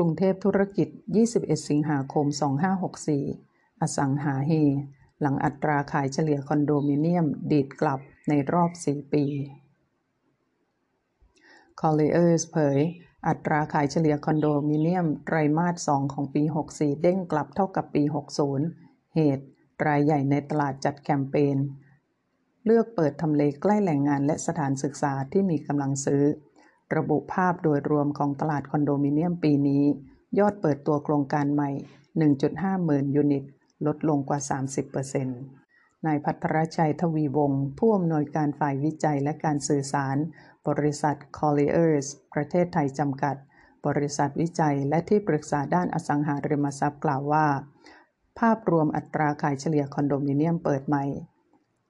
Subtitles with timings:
[0.00, 0.88] กรุงเทพธุรกิจ
[1.28, 2.26] 21 สิงหาคม
[3.02, 4.52] 2564 อสังหาเฮ
[5.20, 9.24] หลังอัตราขายเฉลี่ยคอนโดมิเนียม ดีดกลับในรอบ 4 ปี
[11.80, 12.78] Colliers เผย
[13.28, 16.42] อัตราขายเฉลี่ยคอนโดมิเนียม ไตรมาส 2 ของปี
[16.72, 18.02] 64 เด้งกลับเท่ากับปี
[18.58, 19.44] 60 เหตุ
[19.86, 21.56] รายใหญ่ในตลาดจัดแคมเปญ
[22.64, 26.24] เลือกเปิดทำเลใกล้แหล่งงานและสถานศึกษาที่มีกำลังซื้อ
[26.96, 29.84] ระบุภาพโดยรวมของตลาดคอนโดมิเนียมปีนี้
[30.38, 31.70] ยอดเปิดตัวโครงการใหม่
[32.28, 33.44] 1.5 หมื่นยูนิต
[33.86, 34.40] ลดลงกว่า
[35.22, 40.16] 30%นายพัทรชัยทวีวงศ์ผู้อำนวยการฝ่ายวิจัยและการสื่อสาร
[40.68, 43.36] บริษัท Colliers ประเทศไทยจำกัด
[43.86, 47.46] บริษัทวิจัยและที่ปรึกษาด้านอสังหาริมทรัพย์กล่าวว่า
[48.38, 51.04] ภาพรวมอัตราขายเฉลี่ยคอนโดมิเนียมเปิดใหม่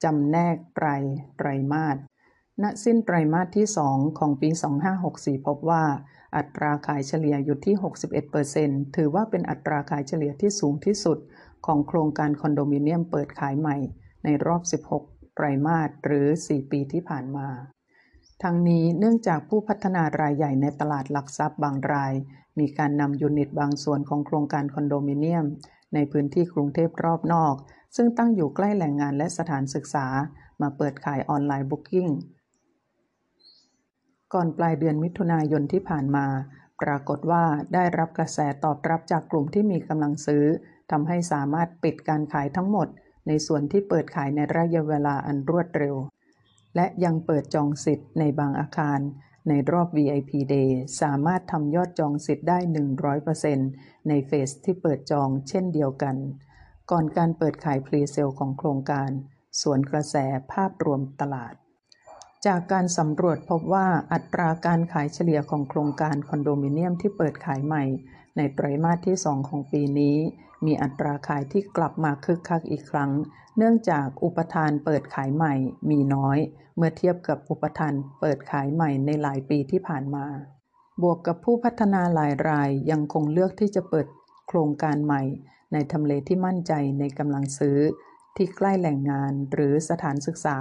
[0.04, 0.88] จำแนกไตร
[1.38, 1.96] ไตรมาส
[2.62, 4.50] ณสิ้นไตรมาสที่ 2 ของปี
[4.98, 5.84] 2564 พบว่า
[6.36, 7.74] อัตราขายเฉลี่ยอยู่ที่
[8.36, 11.18] 61%ถือว่าเป็นอัตราขายเฉลี่ยที่สูงที่สุด
[11.66, 13.76] ของโครงการคอนโดมิเนียมเปิดขายใหม่
[14.24, 14.62] ในรอบ
[14.98, 17.48] 16 ไตรมาสหรือ 4 ปีที่ผ่านมา
[18.42, 22.14] ทั้งนี้เนื่องจากผู้พัฒนารายใหญ่ในตลาดหลักทรัพย์บางราย
[22.58, 25.46] มีการนำยูนิตบางส่วนของโครงการคอนโดมิเนียม
[25.94, 27.54] ในพื้นที่กรุงเทพรอบนอก
[27.96, 30.06] ซึ่งตั้งอยู่ใกล้แหล่งงานและสถานศึกษา
[30.60, 32.08] มาเปิดขายออนไลน์บุ๊กิ้ง
[34.34, 36.26] ก่อนปลายเดือนมิถุนายนที่ผ่านมา
[36.82, 40.44] ปรากฏว่าได้รับกระแสตอบรับจากกลุ่มที่มีกำลังซื้อ
[40.90, 42.88] ทำให้สามารถปิดการขายทั้งหมด
[43.26, 45.96] ในส่วนที่เปิดขายในระยะเวลาอันรวดเร็ว
[46.76, 49.00] และยังเปิดจองสิทธิ์ในบางอาคาร
[49.48, 50.70] ในรอบ VIP Day
[51.00, 52.58] สามารถทำยอดจองสิทธิ์ได้
[53.32, 56.16] 100%ในเฟสที่เปิดจองเช่นเดียวกัน
[56.90, 59.10] ก่อนการเปิดขายพรีเซลของโครงการ
[59.62, 60.16] ส่วนกระแส
[60.52, 61.54] ภาพรวมตลาด
[62.46, 67.84] จากการสำรวจพบว่าอัตราการขายเฉลี่ยของโครงการคอนโดมิเนียมที่เปิดขายใหม่
[68.36, 70.16] ในไตรมาสที่ 2 ของปีนี้
[70.66, 73.10] มีอัตราขายที่กลับมาคึกคักอีกครั้ง
[73.56, 75.54] เนื่องจากอุปทานเปิดขายใหม่
[75.90, 76.38] มีน้อย
[76.76, 80.26] เมื่อเทียบกับอุปทานเปิดขายใหม่ในหลายปีที่ผ่านมา
[81.02, 84.06] บวกกับผู้พัฒนาหลายรายยังคงเลือกที่จะเปิด
[84.48, 85.22] โครงการใหม่
[85.72, 87.78] ในทำเลที่มั่นใจในกำลังซื้อ
[88.36, 90.58] ที่ใกล้แหล่งงานหรือสถานศึกษา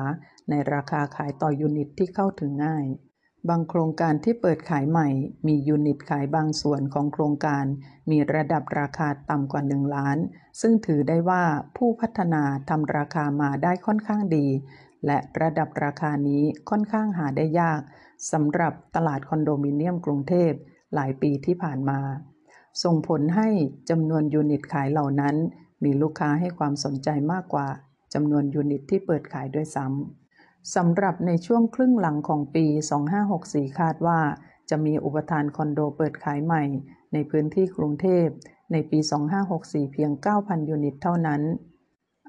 [0.50, 2.86] ในราคาขายต่อยูนิตที่เข้าถึงง่าย
[3.50, 5.10] บางโครงการที่เปิดขายใหม่
[5.48, 7.66] มียูนิตขายบางส่วนของโครงการ
[8.12, 10.18] มีระดับราคาต่ำกว่า 1 ล้าน
[10.62, 11.44] ซึ่งถือได้ว่า
[11.78, 14.48] ผู้พัฒนาทำราคามาได้ค่อนข้างดี
[15.06, 17.82] และระดับราคานี้ค่อนข้างหาได้ยาก
[18.32, 20.52] สำหรับตลาดคอนโดมิเนียมกรุงเทพ
[20.94, 22.00] หลายปีที่ผ่านมา
[22.84, 23.50] ส่งผลให้
[23.90, 25.36] จำนวนยูนิตขายเหล่านั้น
[25.84, 27.68] มีลูกค้าให้ความสนใจมากกว่า
[28.14, 32.66] จำนวนยูนิตที่เปิดขายด้วยซ้ำสำหรับในช่วงครึ่งหลังของปี
[33.22, 34.20] 2564 คาดว่า
[34.70, 36.64] จะมีอุปทานคอนโดเปิดขายใหม่
[37.14, 38.28] ในพื้นที่กรุงเทพ
[38.72, 39.00] ในปี
[39.46, 41.42] 2564 เพียง 9,000 ยูนิตเท่านั้น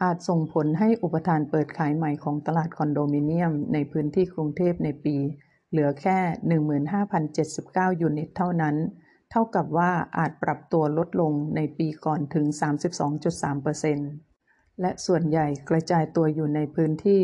[0.02, 5.16] อาจส่งผลให้อุปทานเปิดขายใหม่ของตลาดคอนโดมิเนียม ในพื้นที่กรุงเทพในปี
[5.70, 6.18] เหลือแค่
[7.10, 8.76] 15,079 ยูนิตเท่านั้น
[9.30, 12.46] เท่ากับว่าอาจปรับตัวลดลงในปีก่อนถึง
[14.02, 17.22] 32.3%และส่วนใหญ่กระจายตัวอยู่ในพื้นที่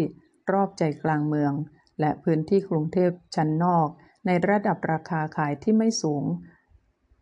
[0.53, 1.53] รอบใจกลางเมือง
[2.01, 3.89] และพื้นที่กรุงเทพชั้นนอก
[4.27, 6.25] ในระดับราคาขายที่ไม่สูง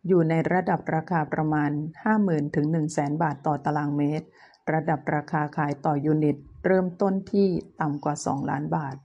[0.07, 1.71] อยู่ในระดับราคาประมาณ
[2.13, 4.27] 50,000 ถึง 100,000 บาทต่อตารางเมตร
[4.73, 7.47] ระดับราคาขายต่อยูนิต เริ่มต้นที่
[7.81, 8.95] ต่ำกว่า 2 ล้านบาท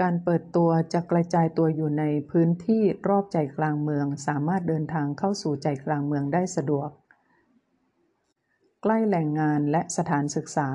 [0.00, 6.88] การเปิดตัวจะกระจายตัวอยู่ในพื้นที่รอบใจกลางเมือง สามารถเดินทางเข้าสู่ใจกลางเมืองได้สะดวก
[8.82, 10.68] ใกล้แหล่งงานและสถานศึกษา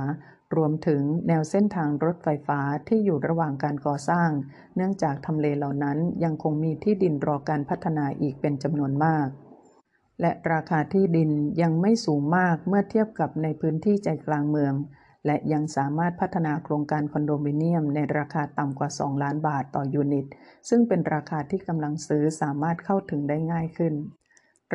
[0.56, 4.30] รวมถึงแนวเส้นทางรถไฟฟ้าที่อยู่ระหว่างการก่อสร้าง
[4.76, 9.28] เนื่องจากทำเลเหล่านั้นยังคงมีที่ดินรอการพัฒนาอีกเป็นจำนวนมาก
[10.22, 14.74] และราคาที่ดินยังไม่สูงมากเมื่อเทียบกับในพื้นที่ใจกลางเมือง
[15.28, 20.26] และยังสามารถพัฒนาโครงการคอนโดมิเนียมในราคาต่ำกว่า 2 ล้านบาทต่อยูนิต
[20.70, 23.94] ซึ่งเป็นราคาที่กำลังซื้อสามารถเข้าถึงได้ง่ายขึ้น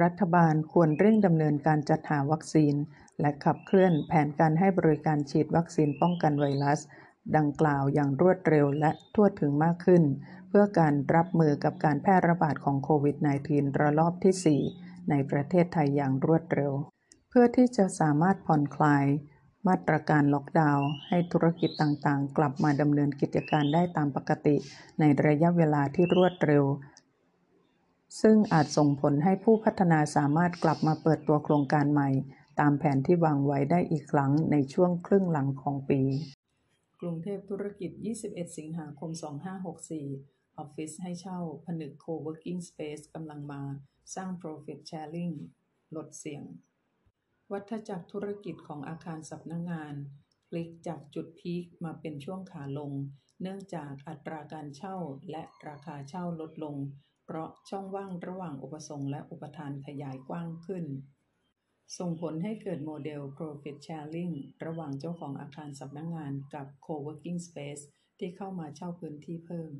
[0.02, 2.75] รัฐบาลควรเร่งดำเนินการจัดหาวัคซีน
[3.20, 6.81] และขับเคลื่อนแผนการให้บริการฉีดวัคซีนป้องกันไวรัส
[7.37, 10.02] ดังกล่าวอย่างรวดเร็วและทั่วถึงมากขึ้น
[10.49, 13.16] เพื่อการรับมือกับการแพร่ระบาดของโควิด
[13.49, 16.72] -19 ระลอกที่ 4 ในประเทศไทยอย่างรวดเร็ว
[17.28, 19.04] เพื่อที่จะสามารถผ่อนคลาย
[19.69, 24.56] มาตรการล็อกดาวน์ให้ธุรกิจต่างๆ กลับมาดำเนินกิจการได้ตามปกติ
[25.00, 26.64] ในระยะเวลาที่รวดเร็ว
[28.20, 32.09] ซึ่งอาจส่งผลให้ผู้พัฒนาสามารถกลับมาเปิดตัวโครงการใหม่
[32.61, 36.00] ตามแผนที่วางไว้ได้อีกครั้งในช่วงครึ่งหลังของปี
[37.00, 37.91] กรุงเทพธุรกิจ
[38.25, 39.11] 21 สิงหาคม
[39.85, 43.62] 2564 ออฟฟิศให้เช่า ผนึก Co-working Space กำลังมา
[44.14, 45.35] สร้าง Profit Sharing
[45.97, 46.43] ลดเสี่ยง
[47.50, 49.94] วัฏจักรธุรกิจของอาคารสำนักงงาน
[50.48, 52.92] พลิกจากจุดพีคมาเป็นช่วงขาลง
[53.40, 54.96] เนื่องจากอัตราการเช่า
[55.30, 56.76] และราคาเช่าลดลง
[57.24, 60.84] เพราะช่องว่างระหว่างอุปสงค์และอุปทานขยายกว้างขึ้น
[61.98, 64.34] ส่งผลให้เกิดโมเดล Profit Sharing
[64.64, 67.82] ระหว่างเจ้าของอาคารสำนักงงานกับ Co-working Space
[68.18, 69.72] ที่เข้ามาเช่าพื้นที่เพิ่ม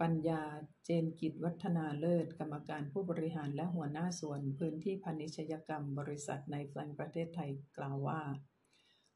[0.00, 0.42] ปัญญา
[0.84, 8.22] เจนกิจวัฒนาเลิศ กรรมการผู้บริหารและหัวหน้าส่วนพื้นที่พาณิชยกรรมบริษัทในแฟลงประเทศไทยกล่าวว่า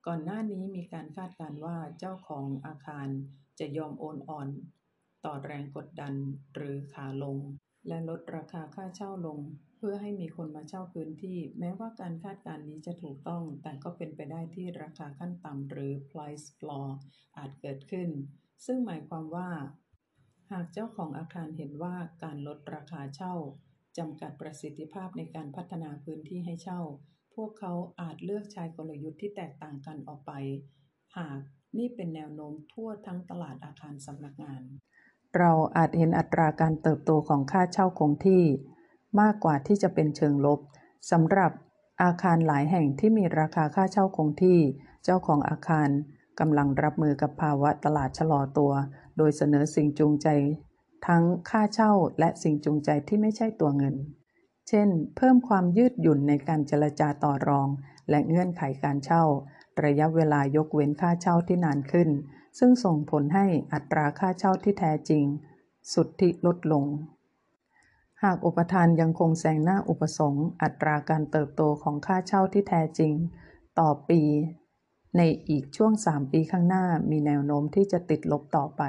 [0.06, 3.08] ก่อนหน้านี้มีการคาดการณ์ว่าเจ้าของอาคาร
[3.58, 4.48] จะยอมโอนอ่อน
[5.24, 6.14] ต่อแรงกดดัน
[6.54, 7.38] หรือขาลง
[7.88, 9.38] และลดราคาค่าเช่าลง
[9.76, 16.88] เพื่อให้มีคนมาเช่าพื้นที่ แม้ว่าการคาดการณ์นี้จะถูกต้อง แต่ก็เป็นไปได้ที่ราคาขั้นต่ำหรือ price floor
[17.36, 18.08] อาจเกิดขึ้น
[18.66, 19.48] ซึ่งหมายความว่า
[20.52, 23.34] หากเจ้าของอาคารเห็นว่าการลดราคาเช่า
[23.98, 26.80] จำกัดประสิทธิภาพในการพัฒนาพื้นที่ให้เช่า
[27.34, 30.32] พวกเขาอาจเลือกใช้กลยุทธ์ที่แตกต่างกันออกไป
[31.16, 31.40] หาก
[31.78, 34.62] นี่เป็นแนวโน้มทั่วทั้งตลาดอาคารสำนักงาน
[35.36, 38.44] เราอาจเห็นอัตราการเติบโตของค่าเช่าคงที่
[39.20, 40.60] มากกว่าที่จะเป็นเชิงลบ
[41.10, 41.52] สำหรับ
[42.02, 44.58] อาคารหลายแห่งที่มีราคาค่าเช่าคงที่
[45.04, 45.88] เจ้าของอาคาร
[46.40, 48.72] กำลังรับมือกับภาวะตลาดชะลอตัว
[49.16, 50.28] โดยเสนอสิ่งจูงใจ
[51.06, 53.94] ทั้งค่าเช่าและสิ่งจูงใจที่ไม่ใช่ตัวเงิน
[54.68, 57.68] เช่น เพิ่มความยืดหยุ่นในการเจรจาต่อรอง
[58.10, 59.24] และเงื่อนไขการเช่า
[59.84, 62.08] ระยะเวลายกเว้นค่าเช่าที่นานขึ้น
[62.58, 65.24] ซึ่งส่งผลให้อัตราค่าเช่าที่แท้จริง
[65.92, 66.86] สุทธิลดลง
[68.22, 73.12] หากอุปทานยังคงแซงหน้าอุปสงค์ อัตราการเติบโตของค่าเช่าที่แท้จริง
[73.78, 74.20] ต่อปี
[75.16, 78.82] ในอีกช่วง 3 ปีข้างหน้ามีแนวโน้มที่จะติดลบต่อไป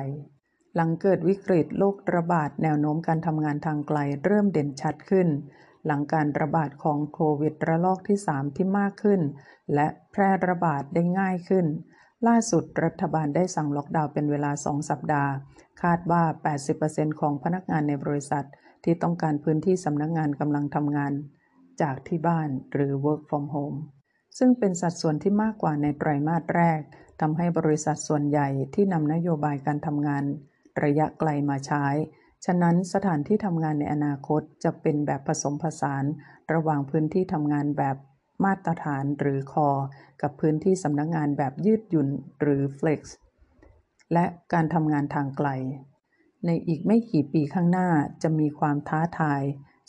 [0.75, 5.27] หลังเกิดวิกฤตโรคระบาดแนวโน้มการทำงานทางไกลเริ่มเด่นชัดขึ้น
[5.85, 9.21] หลังการระบาดของโควิดระลอกที่ 3 ที่มากขึ้น
[9.73, 11.65] และแพร่ระบาดได้ง่ายขึ้น
[12.27, 15.31] ล่าสุดรัฐบาลได้สั่งล็อกดาวน์เป็นเวลา 2 สัปดาห์
[15.81, 16.23] คาดว่า
[16.71, 18.45] 80%ของพนักงานในบริษัท
[18.83, 21.13] ที่ต้องการพื้นที่สำนักงงานกำลังทำงาน
[21.81, 23.77] จากที่บ้านหรือ work from home
[24.37, 26.81] ซึ่งเป็นสัดส่วนที่มากกว่าในไตรมาสแรก
[27.21, 30.23] ทำให้บริษัทส่วนใหญ่ที่นำนโยบายการทำงาน
[30.83, 31.85] ระยะไกลมาใช้
[32.45, 36.03] ฉะนั้นสถานที่ทำงานในอนาคตจะเป็นแบบผสมผสาน
[36.53, 37.97] ระหว่างพื้นที่ทำงานแบบ
[38.43, 39.69] มาตรฐานหรือคอ
[40.21, 42.07] กับพื้นที่สำนักงงานแบบยืดหยุ่น
[42.41, 43.01] หรือ flex
[44.13, 45.49] และการทำงานทางไกล
[46.45, 47.89] ในอีกไม่กี่ปีข้างหน้า
[48.23, 49.41] จะมีความท้าทาย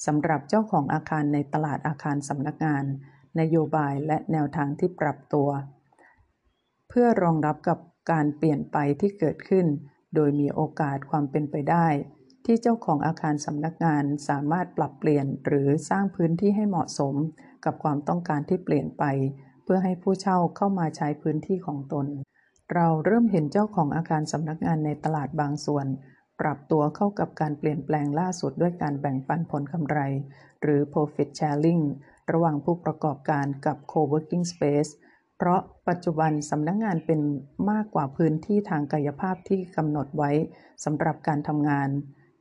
[0.06, 2.84] สำหรับเจ้าของอาคารในตลาดอาคารสำนักงาน
[3.40, 5.48] นโยบายและแนวทางที่ปรับตัว
[6.88, 7.78] เพื่อรองรับกับ
[8.10, 9.66] การเปลี่ยนไปที่เกิดขึ้น
[10.14, 11.86] โดยมีโอกาสความเป็นไปได้
[12.46, 17.14] ที่เจ้าของอาคารสำนักงานสามารถปรับเปลี่ยนหรือสร้างพื้นที่ให้เหมาะสม
[17.64, 19.04] กับความต้องการที่เปลี่ยนไป
[19.64, 22.06] เพื่อให้ผู้เช่าเข้ามาใช้พื้นที่ของตน
[22.74, 25.86] เราเริ่มเห็นเจ้าของอาคารสำนักงานในตลาดบางส่วน
[26.40, 29.98] ปรับตัวเข้ากับการเปลี่ยนแปลงล่าสุดด้วยการแบ่งปันผลกำไร
[30.62, 31.82] หรือ profit sharing
[32.32, 34.90] ระหว่างผู้ประกอบการกับ co-working space
[35.36, 37.20] เพราะปัจจุบันสำนักงงานเป็น
[37.70, 40.30] มากกว่าพื้นที่ทางกายภาพที่กำหนดไว้
[40.84, 41.88] สำหรับการทำงาน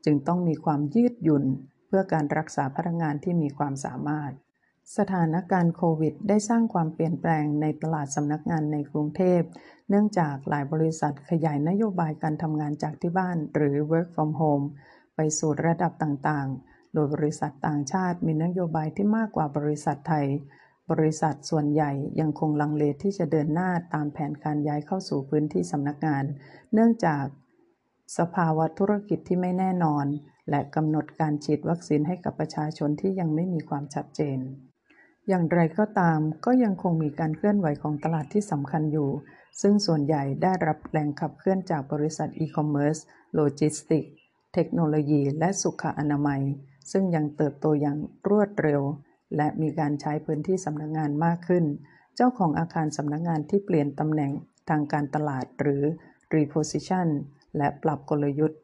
[0.05, 1.45] จึงต้องมีความยืดหยุ่น
[1.87, 4.31] เพื่อการรักษาพนักงานที่มีความสามารถ
[4.97, 9.41] สถานการณ์โควิด ได้สร้างความเปลี่ยนแปลงในตลาดสำนักงานในกรุงเทพ
[9.89, 14.65] เนื่องจากหลายบริษัทขยายนโยบายการทำงานจากที่บ้านหรือ work from home
[15.15, 20.27] ไปสู่ระดับต่างๆ โดยบริษัทต่างชาติมีนโยบายที่มากกว่าบริษัทไทย
[20.91, 26.23] บริษัทส่วนใหญ่ยังคงลังเลที่จะเดินหน้าตามแผนการย้ายเข้าสู่พื้นที่สำนักงาน
[26.73, 27.25] เนื่องจาก
[28.17, 30.05] สภาวะธุรกิจที่ไม่แน่นอน
[30.49, 34.39] และกำหนดการฉีดวัคซีนให้กับประชาชนที่ยังไม่มีความชัดเจน
[35.27, 39.09] อย่างไรก็ตามก็ยังคงมีการเคลื่อนไหวของตลาดที่สำคัญอยู่
[39.61, 42.97] ซึ่งส่วนใหญ่ได้รับแรงขับเคลื่อนจากบริษัทอีคอมเมิร์ซ
[43.35, 44.03] โลจิสติก
[44.53, 46.41] เทคโนโลยี และสุขอนามัย
[46.91, 47.97] ซึ่งยังเติบโตอย่าง
[48.29, 48.81] รวดเร็ว
[49.35, 51.65] และมีการใช้พื้นที่สำนักงานมากขึ้น
[52.15, 54.31] เจ้าของอาคารสำนักงานที่เปลี่ยนตำแหน่ง
[54.69, 55.83] ทางการตลาดหรือ
[56.35, 57.07] reposition
[57.57, 58.59] และปรับกลยุทธ์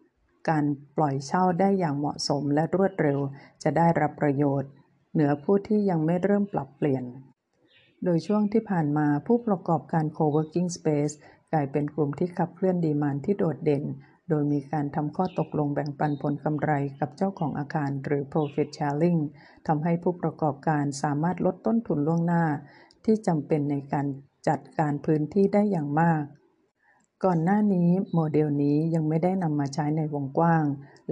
[0.49, 0.65] การ
[0.97, 3.19] ปล่อยเช่าได้อย่างเหมาะสมและรวดเร็ว
[3.63, 4.69] จะได้รับประโยชน์
[5.13, 7.03] เหนือผู้ที่ยังไม่เริ่มปรับเปลี่ยน
[8.03, 11.13] โดยช่วงที่ผ่านมาผู้ประกอบการ co-working space
[11.51, 13.83] กลายเป็นกลุ่มที่ขับเคลื่อนดีมานที่โดดเด่น
[14.29, 19.19] โดยมีการทำข้อตกลงแบ่งปันผลกำไรกับเจ้าของอาคารหรือ profit sharing
[19.67, 22.43] ทำให้ผู้ประกอบการสามารถลดต้นทุนล่วงหน้า
[23.05, 24.05] ที่จำเป็นในการ
[24.47, 26.23] จัดการพื้นที่ได้อย่างมาก
[27.25, 30.65] ก่อนหน้านี้โมเดลนี้ยังไม่ได้นำมาใช้ในวงกว้าง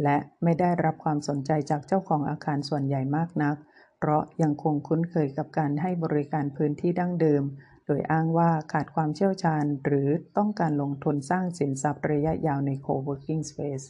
[0.03, 3.55] และไม่ได้รับความสนใจจากเจ้าของอาคารส่วนใหญ่มากนัก
[3.99, 7.43] เพราะยังคงคุ้นเคยกับการให้บริการพื้นที่ดั้งเดิม
[7.87, 13.85] โดยอ้างว่าขาดความเชี่ยวชาญ หรือต้องการลงทุนสร้างสินทรัพย์ระยะยาวใน co-working space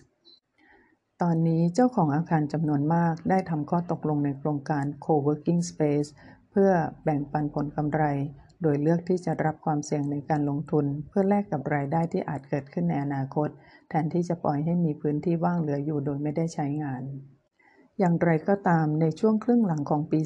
[1.21, 6.09] ตอนนี้เจ้าของอาคารจำนวนมากได้ทำข้อตกลงในโครงการ co-working space
[6.51, 6.71] เพื่อ
[7.03, 8.03] แบ่งปันผลกำไร
[8.61, 13.49] โดยเลือกที่จะรับความเสี่ยงในการลงทุน เพื่อแลกกับรายได้ที่อาจเกิดขึ้นในอนาคต
[13.89, 17.03] แทนที่จะปล่อยให้มีพื้นที่ว่างเหลืออยู่โดยไม่ได้ใช้งาน
[17.99, 20.19] อย่างไรก็ตามในช่วงครึ่งหลังของปี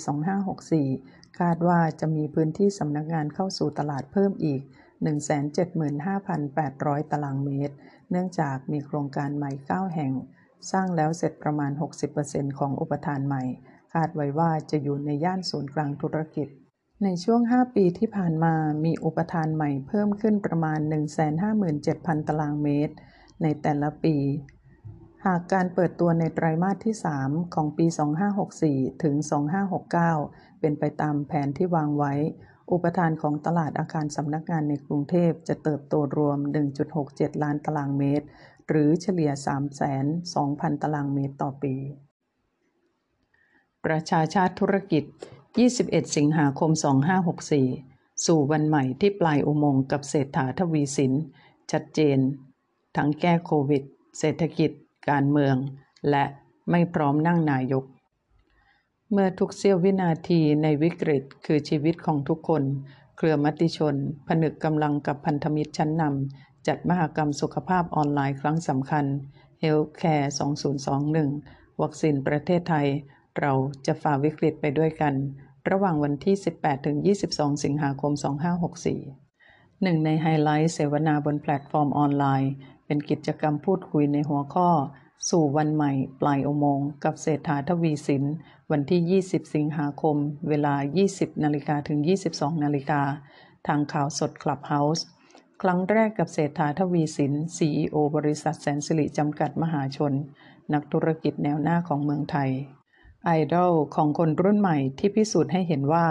[0.59, 4.61] 2564 คาดว่าจะมีพื้นที่สำนักงานเข้าสู่ตลาดเพิ่มอีก
[6.25, 7.75] 175,800 ตารางเมตร
[8.11, 10.11] เนื่องจากมีโครงการใหม่ 9 แห่ง
[10.71, 11.71] สร้างแล้วเสร็จประมาณ
[12.15, 13.43] 60%ของอุปทานใหม่
[13.93, 16.47] คาดไว้ว่าจะอยู่ในย่านศูนย์กลางธุรกิจ
[17.03, 20.79] ในช่วง 5 ปีที่ผ่านมา มีอุปทานใหม่เพิ่มขึ้นประมาณ
[21.53, 22.95] 157,000 ตารางเมตร
[23.41, 24.17] ในแต่ละปี
[25.25, 26.95] หากการเปิดตัวในไตรมาสที่
[27.25, 27.85] 3 ของปี
[28.43, 29.15] 2564 ถึง
[30.09, 32.13] 2569 เป็นไปตามแผนที่วางไว้
[32.71, 36.37] อุปทานของตลาดอาคารสำนักงานในกรุงเทพจะเติบโตรวม
[36.91, 38.25] 1.67 ล้านตารางเมตร
[38.69, 39.31] หรือเฉลี่ย
[40.07, 41.75] 302,000 ตารางเมตรต่อปี
[43.85, 45.03] ประชาชาติธุรกิจ
[45.59, 46.71] 21 สิงหาคม
[47.47, 51.13] 2564 สู่วันใหม่ที่ปลายอุโมงค์กับเศรษฐาทวีสิน
[51.71, 52.17] ชัดเจน
[52.95, 53.83] ทั้งแก้โควิด
[54.19, 54.71] เศรษฐกิจ
[55.09, 55.55] การเมือง
[56.09, 56.25] และ
[56.71, 57.83] ไม่พร้อมนั่งนายก
[59.13, 62.63] เมื่อทุกเสี้ยววินาทีในวิกฤตคือชีวิตของทุกคน
[63.17, 63.95] เครือมติชน
[64.27, 69.05] ผนึกกำลังกับพันธมิตรชั้นนำจัดมหกรรมสุขภาพออนไลน์ครั้งสำคัญ
[69.63, 70.25] Healthcare
[71.03, 72.87] 2021 วัคซีนประเทศไทย
[73.39, 73.53] เรา
[73.85, 75.13] จะฝ่าวิกฤตไปด้วยกัน
[75.69, 78.11] ระหว่างวันที่ 18-22 สิงหาคม
[78.97, 82.51] 2564 หนึ่งในไฮไลท์เสวนาบนแพลตฟอร์มออนไลน์
[82.85, 84.69] เป็นกิจกรรมพูดคุยในหัวข้อ
[85.29, 88.23] สู่วันใหม่ปลายอุโมงค์กับเศรษฐาทวีสิน
[88.71, 90.17] วันที่ 20 สิงหาคม
[90.49, 90.75] เวลา
[91.09, 91.99] 20 นาฬิกาถึง
[92.31, 93.01] 22 นาฬิกา
[93.67, 95.05] ทางข่าวสดคลับเฮาส์
[95.61, 100.13] ครั้งแรกกับเศรษฐาทวีสิน CEO บริษัทแสนสิริจำกัดมหาชน
[100.73, 102.49] นักธุรกิจแนวหน้าของเมืองไทย
[103.25, 106.05] ไอดอลของคนรุ่นใหม่ที่พิสูจน์ให้เห็นว่า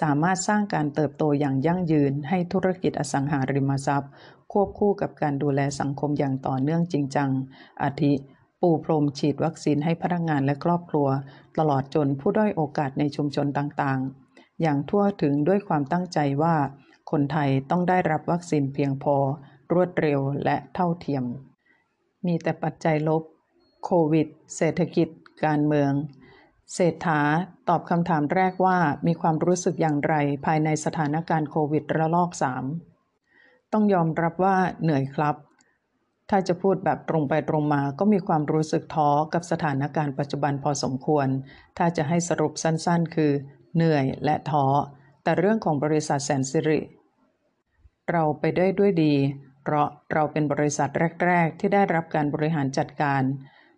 [0.00, 4.10] สามารถสร้างการเติบโตอย่างยั่งยืนให้ธุรกิจอสังหาริมทรัพย์
[4.52, 7.30] ควบคู่กับการดูแลสังคมอย่างต่อเนื่องจริงจัง
[7.82, 8.12] อาทิ
[8.60, 11.08] ปูพรมฉีดวัคซีนให้พนักงานและครอบครัว
[11.58, 16.56] ตลอดจนผู้ด้อยโอกาสในชุมชนต่างๆ อย่างทั่วถึงด้วยความตั้งใจว่า
[17.10, 19.16] คนไทยต้องได้รับวัคซีนเพียงพอ
[19.72, 21.24] รวดเร็วและเท่าเทียม
[22.26, 23.22] มีแต่ปัจจัยลบ
[23.84, 24.26] โควิด
[24.56, 25.08] เศรษฐกิจ
[25.44, 25.92] การเมือง
[26.74, 27.20] เศรษฐา
[27.68, 30.14] ตอบคำถามแรกว่ามีความรู้สึกอย่างไร
[30.46, 32.30] ภายในสถานการณ์โควิดระลอก
[33.02, 35.36] 3 ต้องยอมรับว่าเหนื่อยครับ
[36.30, 41.26] ถ้าจะพูดแบบตรงไปตรงมาก็มีความรู้สึกท้อกับสถานการณ์ปัจจุบันพอสมควร
[41.78, 43.32] ถ้าจะให้สรุปสั้นๆ คือ
[43.74, 44.66] เหนื่อยและท้อ
[45.22, 46.80] แต่เรื่องของบริษัทแสนสิริ
[48.10, 49.14] เราไปได้ด้วยดี
[49.64, 50.90] เพราะเราเป็นบริษัท
[51.26, 53.22] แรก ๆ ที่ได้รับการบริหารจัดการ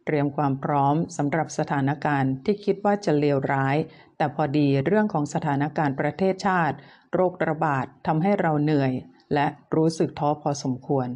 [0.06, 3.76] เตรียมความพร้อมสำหรับสถานการณ์ที่คิดว่าจะเลวร้าย
[4.16, 6.76] แต่พอดีเรื่องของสถานการณ์ประเทศชาติ
[7.14, 8.92] โรคระบาดทำให้เราเหนื่อย
[9.35, 11.09] และรู้สึกท้อพอสมควร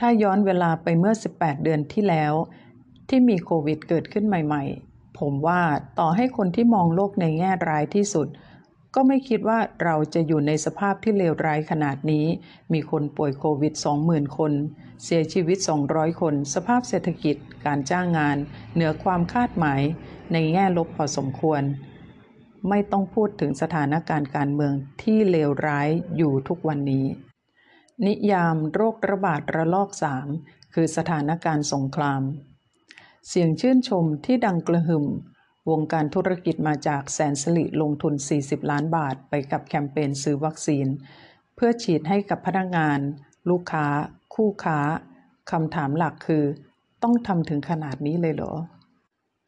[0.00, 2.32] ถ้าย้อนเวลาไปเมื่อ 18 เดือนที่แล้ว
[3.08, 5.62] ที่มีโควิดเกิดขึ้นใหม่ ๆ ผมว่า
[5.98, 8.28] ต่อให้คนที่มองโลกในแง่ร้ายที่สุด
[8.94, 12.26] ก็ไม่คิดว่าเราจะอยู่ในสภาพที่เลวร้ายขนาดนี้
[12.72, 13.74] มีคนป่วยโควิด
[14.06, 14.52] 20,000 คน
[15.04, 18.36] เสียชีวิต 200 คน สภาพเศรษฐกิจ การจ้างงาน
[18.74, 19.80] เหนือความคาดหมาย
[20.32, 21.62] ในแง่ลบพอสมควร
[22.68, 27.06] ไม่ต้องพูดถึงสถานการณ์การเมืองที่เลวร้ายอยู่ทุกวันนี้
[28.06, 29.90] นิยามโรคระบาดระลอก
[30.32, 32.22] 3คือสถานการณ์สงคราม
[33.28, 35.06] เสียงชื่นชมที่ดังกระหึ่ม
[35.70, 40.86] วงการธุรกิจมาจากแสนสลิลงทุน 40 ล้านบาทไปกับแคมเปญซื้อวัคซีน
[41.54, 42.98] เพื่อฉีดให้กับพนักงาน
[43.50, 43.86] ลูกค้า
[44.34, 44.78] คู่ค้า
[45.50, 46.44] คำถามหลักคือ
[47.02, 48.54] ต้องทำถึงขนาดนี้เลยเหรอ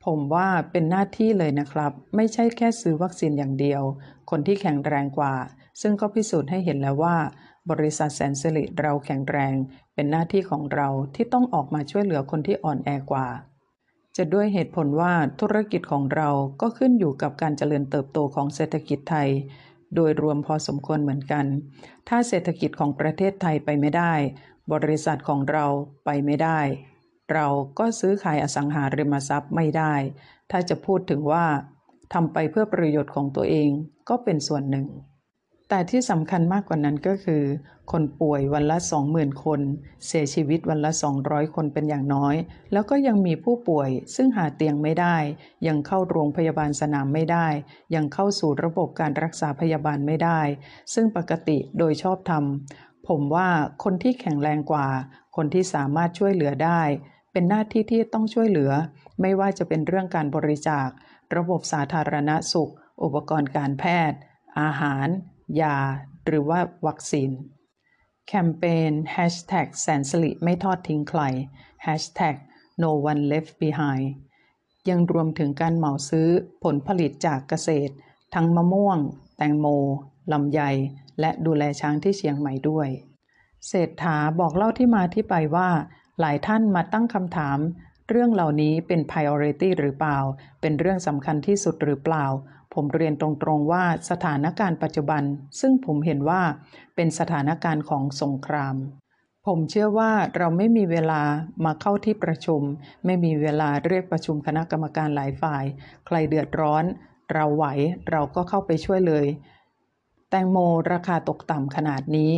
[0.05, 3.83] ผมว่าเป็นหน้าที่เลยนะครับ ไม่ใช่แค่ซื้อวัคซีนอย่างเดียว
[4.31, 5.35] คนที่แข็งแรงกว่า
[5.81, 7.17] ซึ่งก็พิสูจน์ให้เห็นแล้วว่า
[7.71, 9.55] บริษัทแสนสิริเราแข็งแรง
[9.95, 13.29] เป็นหน้าที่ของเราที่ต้องออกมาช่วยเหลือคนที่อ่อนแอกว่า
[14.17, 19.31] จะด้วยเหตุผลว่าธุรกิจของเราก็ขึ้นอยู่กับการเจริญเติบโตของเศรษฐกิจไทย
[19.95, 21.47] โดยรวมพอสมควรเหมือนกัน
[22.09, 24.13] ถ้าเศรษฐกิจของประเทศไทยไปไม่ได้
[24.73, 25.67] บริษัทของเรา
[26.05, 26.61] ไปไม่ได้
[27.33, 27.47] เรา
[27.79, 29.95] ก็ซื้อขายอสังหาริมทรัพย์ไม่ได้
[30.51, 31.47] ถ้าจะพูดถึงว่า
[32.13, 33.71] ทำไปเพื่อประโยชน์ของตัวเอง
[34.09, 34.87] ก็เป็นส่วนหนึ่ง
[35.69, 37.43] แต่ที่สำคัญมากกว่านั้นก็คือ
[37.93, 38.79] คนป่วยวันละ
[39.11, 39.61] 20,000 คน
[40.07, 40.91] เสียชีวิตวันละ
[41.23, 42.35] 200 คนเป็นอย่างน้อย
[42.73, 45.17] แล้วก็ยังมีผู้ป่วยซึ่งหาเตียงไม่ได้
[45.67, 47.47] ยังเข้าโรงพยาบาลสนามไม่ได้
[47.95, 50.41] ยังเข้าสู่ระบบการรักษาพยาบาลไม่ได้
[50.95, 52.45] ซึ่งปกติโดยชอบธรรม
[53.09, 53.49] ผมว่า
[53.85, 54.89] คนที่แข็งแรงกว่า
[55.37, 56.83] คนที่สามารถช่วยเหลือได้
[57.33, 58.73] เป็นหน้าที่ที่ต้องช่วยเหลือ
[59.21, 60.89] ไม่ว่าจะเป็นเรื่องการบริจาค
[61.37, 64.19] ระบบสาธารณสุข อุปกรณ์การแพทย์
[64.61, 65.09] อาหาร
[65.61, 65.77] ยา
[66.27, 67.31] หรือว่าวัคซีน
[68.27, 71.21] แคมเปญ Hashtag แสนสลิไม่ทอดทิ้งใคร
[71.87, 72.37] Hashtag
[72.83, 74.07] No one left behind
[74.89, 76.29] ยังรวมถึงการเหมาซื้อ
[76.63, 77.93] ผลผลิตจากเกษตร
[78.35, 78.99] ทั้งมะม่วง
[79.37, 79.67] แตงโม
[80.33, 80.61] ลำไย
[81.21, 82.89] และดูแลช้างที่เชียงใหม่ด้วย
[83.69, 85.71] เศรษฐาบอกเล่าที่มาที่ไปว่า
[86.21, 87.59] หลายท่านมาตั้งคำถาม
[88.09, 90.19] เรื่องเหล่านี้เป็น priority หรือเปล่า
[90.61, 92.25] เป็นเรื่องสำคัญที่สุดหรือเปล่า
[92.75, 95.23] ผมเรียนตรงๆว่าสถานการณ์ปัจจุบัน
[95.61, 96.43] ซึ่งผมเห็นว่า
[96.95, 98.77] เป็นสถานการณ์ของสงคราม
[99.47, 101.23] ผมเชื่อว่าเราไม่มีเวลา
[101.65, 102.63] มาเข้าที่ประชุม
[103.05, 105.65] ไม่มีเวลาเรียกประชุมคณะกรรมการหลายฝ่าย
[106.07, 106.85] ใครเดือดร้อน
[107.33, 107.65] เราไหว
[108.11, 109.27] เราก็เข้าไปช่วยเลย
[110.31, 110.59] แตงโม
[110.93, 112.33] ราคาตกต่ำขนาดนี้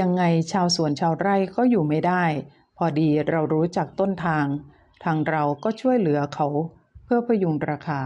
[0.00, 0.22] ยังไง
[0.52, 2.24] ชาวสวนชาวไร่ก็อยู่ไม่ได้
[2.76, 4.46] พอดีเรารู้จักต้นทาง
[5.04, 6.46] ทางเราก็ช่วยเหลือเขา
[7.04, 8.00] เพื่อพยุงราคา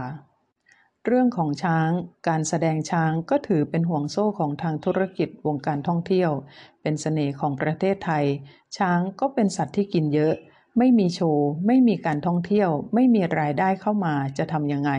[1.07, 1.89] เรื่องของช้าง
[2.27, 6.31] การแสดงช้างก็ถือเป็นห่วงโซ่ของทางธุรกิจวงการท่องเที่ยว
[6.81, 8.25] เป็นเสน่ห์ของประเทศไทย
[8.77, 10.33] ช้างก็เป็นสัตว์ที่กินเยอะ
[10.77, 14.91] ไม่มีโชว์ ไม่มีการท่องเที่ยว ไม่มีรายได้เข้ามาจะทำยังไง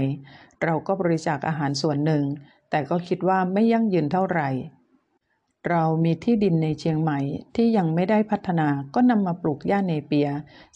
[0.62, 2.24] เราก็บริจาคอาหารส่วนหนึ่ง
[2.70, 4.48] แต่ก็คิดว่าไม่ยั่งยืนเท่าไหร่
[5.70, 7.20] เรามีที่ดินในเชียงใหม่
[7.56, 10.30] ที่ยังไม่ได้พัฒนาก็นำมาปลูกหญ้าเนเปีย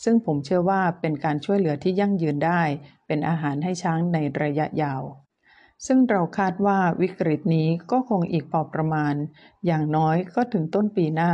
[0.05, 2.63] ซึ่งผมเชื่อว่าเป็นการช่วยเหลือที่ยั่งยืนได้
[3.07, 5.03] เป็นอาหารให้ช้างในระยะยาว
[5.87, 9.15] ซึ่งเราคาดว่าวิกฤตนี้ก็คงอีกพอประมาณ
[9.67, 11.33] อย่างน้อยก็ถึงต้นปีหน้า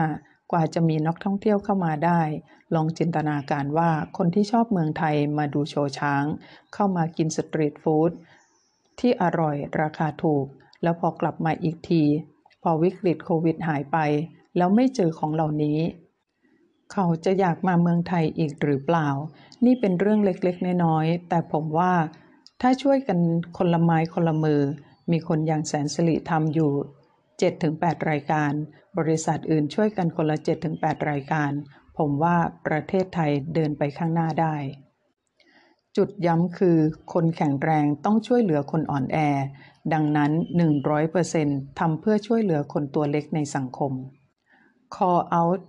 [0.52, 2.20] กว่าจะมีนักท่องเที่ยวเข้ามาได้
[2.74, 6.24] ลองจินตนาการว่าคนที่ชอบเมืองไทยมาดูโชว์ช้าง
[6.74, 8.10] เข้ามากินสตรีทฟู้ด
[9.00, 10.46] ที่อร่อยราคาถูก
[10.82, 12.02] แล้วพอกลับมาอีกที
[12.62, 13.98] พอวิกฤตโควิดหายไป
[14.56, 15.78] แล้วไม่เจอของเหล่านี้
[16.92, 19.08] เขาจะอยากมาเมืองไทยอีกหรือเปล่า
[19.64, 21.92] นี่เป็นเรื่องเล็กๆ น้อยๆ แต่ผมว่า
[22.60, 23.18] ถ้าช่วยกัน
[23.58, 24.60] คนละไม้คนละมือ
[25.10, 26.72] มีคนอย่างแสนสิริทำอยู่
[27.40, 28.52] 7-8 รายการ
[28.98, 30.38] บริษัทอื่นช่วยกันคนละ
[30.72, 31.50] 7-8 รายการ
[31.98, 34.56] ผมว่าประเทศไทยเดินไปข้างหน้าได้
[35.96, 36.78] จุดย้ำคือ
[37.12, 39.18] คนแข็งแรงต้องช่วยเหลือคนอ่อนแอ
[39.92, 40.32] ดังนั้น
[41.04, 43.92] 100%ทำเพื่อช่วยเหลือคนตัวเล็กในสังคม
[44.94, 45.60] call out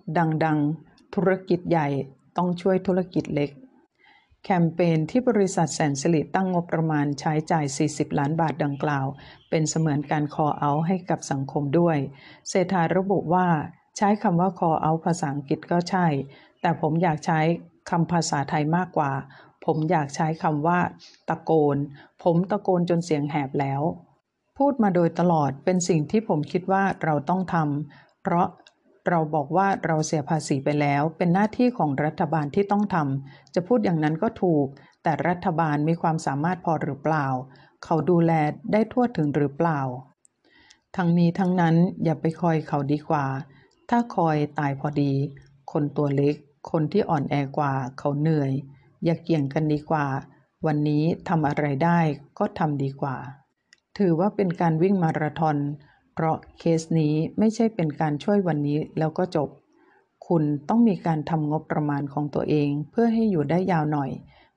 [0.46, 1.88] ดังๆ ธุรกิจใหญ่
[2.38, 3.52] ต้องช่วยธุรกิจเล็ก
[4.44, 9.06] แคมเปญที่บริษัทแสนสิริตั้งงบประมาณใช้จ่าย 40 ล้านบาทดังกล่าว
[9.50, 11.98] เป็นเสมือนการ call out ให้กับสังคมด้วย
[12.50, 13.48] เศรษฐาระบุว่า
[13.98, 16.08] ใช้คำว่า call out ภาษาอังกฤษก็ใช่
[16.62, 17.40] แต่ผมอยากใช้
[17.90, 19.12] คำภาษาไทยมากกว่า
[19.66, 20.80] ผมอยากใช้คำว่า
[21.30, 21.78] ตะโกน
[22.24, 23.82] ผมตะโกนจนเสียงแหบแล้ว
[24.58, 28.48] พูดมาโดยตลอดเป็นสิ่งที่ผมคิดว่าเราต้องทำเพราะ
[29.10, 34.66] เราบอกว่าเราเสียภาษีไปแล้ว เป็นหน้าที่ของรัฐบาลที่ต้องทำจะพูดอย่างนั้นก็ถูก
[35.04, 37.26] แต่รัฐบาลมีความสามารถพอหรือเปล่า
[37.84, 38.32] เขาดูแล
[38.72, 39.82] ได้ทั่วถึงหรือเปล่า
[40.96, 43.26] ทั้งนี้ทั้งนั้นอย่าไปคอยเขาดีกว่า
[43.90, 45.14] ถ้าคอยตายพอดี
[45.72, 46.36] คนตัวเล็ก
[46.72, 48.52] คนที่อ่อนแอกว่า เขาเหนื่อย
[49.04, 50.06] อย่าเกี่ยงกันดีกว่า
[50.66, 52.00] วันนี้ทำอะไรได้
[52.40, 53.18] ก็ทำดีกว่า
[53.98, 55.58] ถือว่าเป็นการวิ่งมาราธอน
[56.14, 59.50] เพราะเคสนี้ไม่ใช่เป็นการช่วยวันนี้แล้วก็จบ
[60.28, 64.12] คุณต้องมีการทำงบประมาณของตัวเอง เพื่อให้อยู่ได้ยาวหน่อย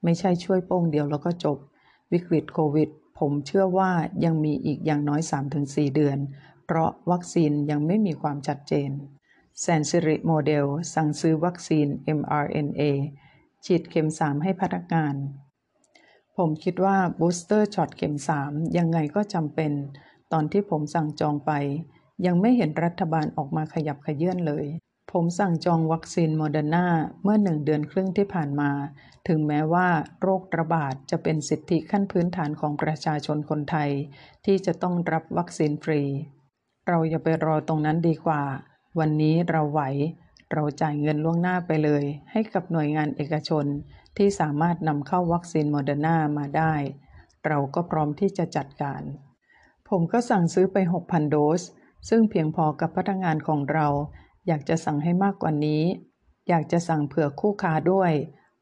[0.04, 1.58] ไม่ใช่ช่วยโป้งเดียวแล้วก็จบ
[2.12, 3.90] วิกฤตโควิด ผมเชื่อว่า
[4.24, 5.20] ยังมีอีกอย่างน้อย
[5.58, 6.18] 3-4 เดือน
[6.66, 8.90] เพราะวัคซีนยังไม่มีความชัดเจน
[9.60, 11.86] แสนสิริโมเดลสั่งซื้อวัคซีน
[12.18, 12.82] mRNA
[13.64, 15.14] ฉีดเข็ม 3 ให้พนักงาน
[16.36, 18.14] ผมคิดว่า booster shot เข็ม
[18.44, 19.72] 3 ยังไงก็จำเป็น
[20.32, 21.52] ตอนที่ผมสั่งจองไป
[22.26, 24.66] ยังไม่เห็นรัฐบาลออกมาขยับเขยื้อนเลย
[25.12, 26.86] ผมสั่งจองวัคซีนโมเดอร์นา
[27.22, 28.70] เมื่อหนึ่งเดือนครึ่งที่ผ่านมา
[29.28, 29.88] ถึงแม้ว่า
[30.20, 33.90] โรคระบาดจะเป็นสิทธิขั้นพื้นฐานของประชาชนคนไทย
[34.44, 36.02] ที่จะต้องรับวัคซีนฟรี
[36.88, 38.42] เราอย่าไปรอตรงนั้นดีกว่า
[38.98, 39.82] วันนี้เราไหว
[40.52, 43.64] เราจ่ายเงินล่วงหน้าไปเลย ให้กับหน่วยงานเอกชน
[44.16, 46.74] ที่สามารถนำเข้าวัคซีนโมเดอร์นามาได้
[47.46, 49.02] เราก็พร้อมที่จะจัดการ
[49.88, 51.62] ผมก็สั่งซื้อไป 6,000 โดส
[52.08, 53.88] ซึ่งเพียงพอกับพนักงานของเรา
[54.46, 55.82] อยากจะสั่งให้มากกว่านี้
[56.48, 58.12] อยากจะสั่งเผื่อคู่ค้าด้วย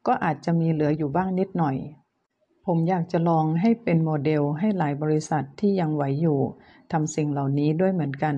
[0.07, 1.77] ก็อาจจะมีเหลืออยู่บ้างนิดหน่อย
[2.65, 6.39] ผมอยากจะลองให้เป็นโมเดลให้หลายบริษัทที่ยังไหวอยู่
[6.91, 8.35] ทำสิ่งเหล่านี้ด้วยเหมือนกัน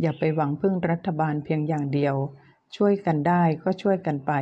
[0.00, 2.14] อย่าไปหวังพึ่งรัฐบาลเพียงอย่างเดียว
[2.76, 4.32] ช่วยกันได้ก็ช่วยกันไป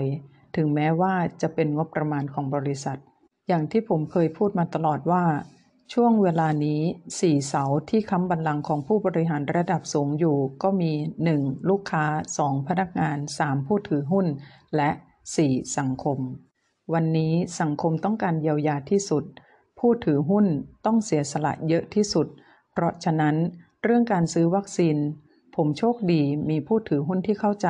[0.56, 2.98] ถึงแม้ว่าจะเป็นงบประมาณของบริษัท
[3.48, 5.24] อย่างที่ผมเคยพูดมาตลอดว่า
[5.92, 6.80] ช่วงเวลานี้
[7.20, 10.92] สี่เสาที่ค้ำบัลลังก์ของผู้บริหารระดับสูงอยู่ ก็มี
[11.30, 11.68] 1.
[11.68, 12.04] ลูกค้า
[12.38, 12.66] 2.
[12.68, 13.66] พนักงาน 3.
[13.66, 14.26] ผู้ถือหุ้น
[14.76, 14.90] และ
[15.34, 15.76] 4.
[15.78, 16.18] สังคม
[16.94, 19.24] วันนี้สังคมต้องการเยียวยาที่สุด
[19.78, 20.46] ผู้ถือหุ้น
[20.86, 22.26] ต้องเสียสละเยอะที่สุด
[22.72, 23.36] เพราะฉะนั้น
[23.82, 24.96] เรื่องการซื้อวัคซีน
[25.56, 27.68] ผมโชคดีมีผู้ถือหุ้นที่เข้าใจ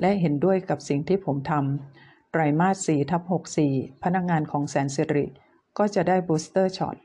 [0.00, 3.22] และเห็นด้วยกับสิ่งที่ผมทำไตรมาส4ทับ
[3.62, 5.26] 64 พนักงานของแสนสิริ
[5.78, 6.96] ก็จะได้ booster shot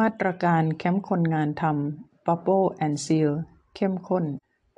[0.00, 3.32] มาตรการแคมป์คนงานทำ Bubble and Seal
[3.76, 4.24] เข้มข้น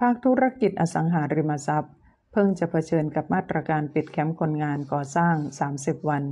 [0.00, 1.92] ภาคธุรกิจอสังหาริมทรัพย์
[2.32, 5.34] เพิ่งจะเผชิญกับมาตรการปิดแคมป์คนงานก่อสร้าง
[5.72, 6.24] 30 วัน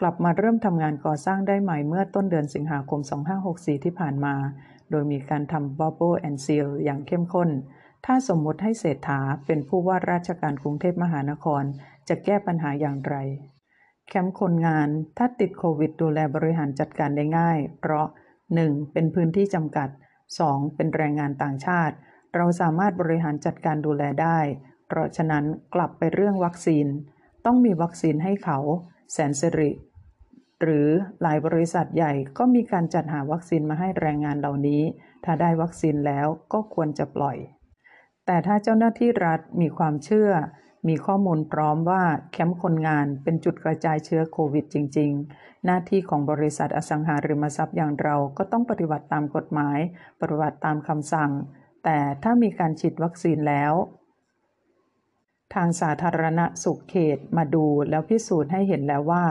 [0.00, 3.00] กลับมาเริ่มทำงานก่อสร้างได้ใหม่เมื่อต้นเดือนสิงหาคม
[3.42, 4.34] 2564 ที่ผ่านมา
[4.90, 7.50] โดยมีการทำ Bubble and Seal อย่างเข้มข้น
[8.06, 11.62] ถ้าสมมติให้เศรษฐาเป็นผู้ว่าราชการกรุงเทพมหานคร
[12.08, 13.16] จะแก้ปัญหาอย่างไร
[14.08, 18.06] แคมป์คนงานถ้าติดโควิดดูแลบริหารจัดการได้ง่าย เพราะ
[18.48, 18.92] 1.
[18.92, 19.88] เป็นพื้นที่จำกัด
[20.32, 20.76] 2.
[20.76, 21.94] เป็นแรงงานต่างชาติ
[22.34, 24.38] เราสามารถบริหารจัดการดูแลได้
[24.86, 26.86] เพราะฉะนั้นกลับไปเรื่องวัคซีน
[27.46, 28.58] ต้องมีวัคซีนให้เขา
[29.12, 29.70] แสนสิริ
[30.62, 30.88] หรือ
[31.22, 34.82] หลายบริษัทใหญ่ก็มีการจัดหาวัคซีนมาให้แรงงานเหล่านี้
[35.24, 37.36] ถ้าได้วัคซีนแล้วก็ควรจะปล่อย
[38.26, 40.30] แต่ถ้าเจ้าหน้าที่รัฐมีความเชื่อ
[40.88, 49.78] มีข้อมูลพร้อมว่าแคมป์คนงานเป็นจุดกระจายเชื้อโควิดจริง ๆ หน้าที่ของบริษัทอสังหาริมทรัพย์อย่างเราก็ต้องปฏิบัติตามกฎหมาย
[50.20, 51.30] ปฏิบัติตามคำสั่ง
[51.84, 53.72] แต่ถ้ามีการฉีดวัคซีนแล้ว
[55.54, 59.24] ทางสาธารณสุขเขตมาดูแล้วพิสูจน์ให้เห็นแล้วว่า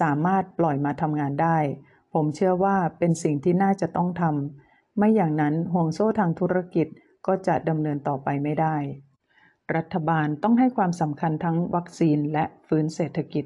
[0.00, 1.58] สามารถปล่อยมาทำงานได้
[2.12, 6.86] ผมเชื่อว่าเป็นสิ่งที่น่าจะต้องทำไม่อย่างนั้นห่วงโซ่ทางธุรกิจ
[7.26, 8.76] ก็จะดำเนินต่อไปไม่ได้
[9.76, 13.44] รัฐบาลต้องให้ความสำคัญทั้งวัคซีนและฟื้นเศรษฐกิจ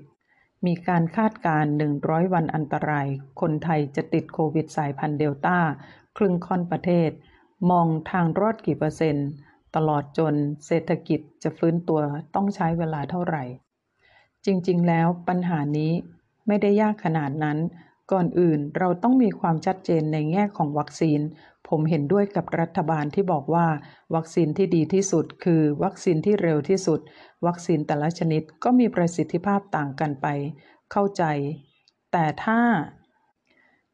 [0.67, 3.07] มีการคาดการณ์100 วันอันตราย
[3.41, 5.59] คนไทยจะติดโควิดสายพันธุ์เดลต้า
[6.17, 7.11] ครึ่งค่อนประเทศ
[7.71, 9.29] มองทางรอดกี่เปอร์เซ็นต์
[9.77, 10.35] ตลอดจน
[10.67, 12.01] เศรษฐกิจจะฟื้นตัว
[12.35, 13.45] ต้องใช้เวลาเท่าไหร่
[14.47, 15.93] จริงๆ แล้วปัญหานี้
[16.47, 17.59] ไม่ได้ยากขนาดนั้น
[18.13, 21.21] ก่อนอื่นเราต้องมีความชัดเจนในแง่ของวัคซีน
[21.69, 23.67] ผมเห็นด้วยกับรัฐบาลที่บอกว่า
[24.15, 27.01] วัคซีนที่ดีที่สุด คือวัคซีนที่เร็วที่สุด
[27.47, 30.27] วัคซีนแต่ละชนิดก็มีประสิทธิภาพต่างกันไป
[30.93, 31.23] เข้าใจ
[32.13, 32.61] แต่ถ้า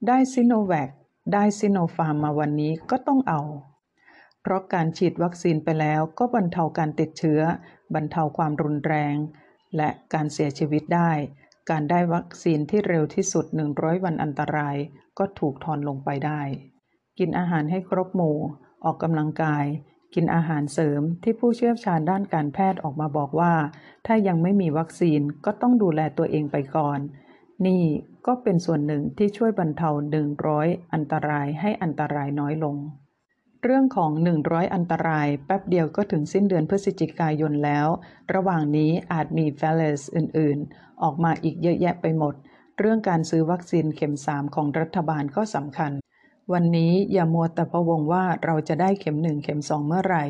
[0.07, 0.91] ได้ซิโนแวค
[1.33, 3.41] ได้ซิโนฟาร์มมาวันนี้ก็ต้องเอา
[4.43, 7.41] เพราะการฉีดวัคซีนไปแล้วก็บรรเทาการติดเชื้อ
[7.95, 9.17] บรรเทาความรุนแรง
[9.77, 11.13] และการเสียชีวิตได้
[11.71, 14.77] การได้วัคซีนที่เร็วที่สุด 100 วันอันตราย
[15.19, 16.41] ก็ถูกทอนลงไปได้
[17.19, 18.39] กินอาหารให้ครบหมู่
[18.85, 19.65] ออกกำลังกาย
[20.15, 23.55] กินอาหารเสริมที่ผู้เชี่ยวชาญด้านการแพทย์ออกมาบอกว่า
[24.07, 26.99] ถ้ายังไม่มีวัคซีนก็ต้องดูแลตัวเองไปก่อน
[27.67, 27.85] นี่
[28.27, 29.89] ก็เป็นส่วนหนึ่งที่ช่วยบรรเทา
[30.41, 32.77] 100 อันตรายให้อันตรายน้อยลง
[33.67, 34.11] เรื่องของ
[34.43, 37.87] 100 อันตราย แป๊บเดียวก็ถึงสิ้นเดือนพฤศจิกายนแล้ว
[38.35, 42.35] ระหว่างนี้อาจมีเฟสอื่น ๆ ออกมาอีกเยอะแยะไปหมด
[42.79, 45.93] เรื่องการซื้อวัคซีนเข็ม 3 ของรัฐบาลก็สำคัญ
[46.53, 50.25] วันนี้อย่ามัวแต่พะวงว่าเราจะได้เข็ม 1 เข็ม 2 เมื่อไหร่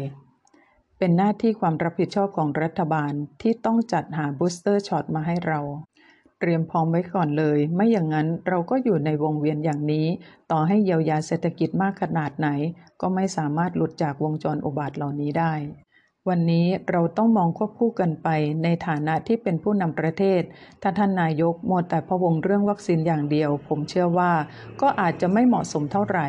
[0.99, 5.61] เป็นหน้าที่ความรับผิดชอบของรัฐบาลที่ต้องจัดหา booster shot มาให้เรา
[6.45, 10.07] เตรียมพร้อมไว้ก่อนเลย ไม่อย่างนั้นเราก็อยู่ในวงเวียนอย่างนี้
[10.51, 12.49] ต่อให้เยียวยาเศรษฐกิจมากขนาดไหน
[13.01, 15.55] ก็ไม่สามารถหลุดจากวงจรอุบาทเหล่านี้ได้
[16.29, 18.29] วันนี้เราต้องมองควบคู่กันไป
[18.63, 20.43] ในฐานะที่เป็นผู้นำประเทศ
[20.83, 24.33] ถ้าท่านนายกมัวแต่พะวงเรื่องวัคซีนอย่างเดียว ผมเชื่อว่า
[24.81, 26.29] ก็อาจจะไม่เหมาะสมเท่าไหร่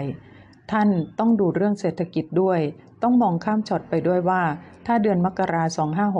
[0.71, 2.59] ท่านต้องดูเรื่องเศรษฐกิจด้วย
[3.03, 4.43] ต้องมองข้ามช็อตไปด้วยว่า
[4.85, 5.63] ถ้าเดือนมกรา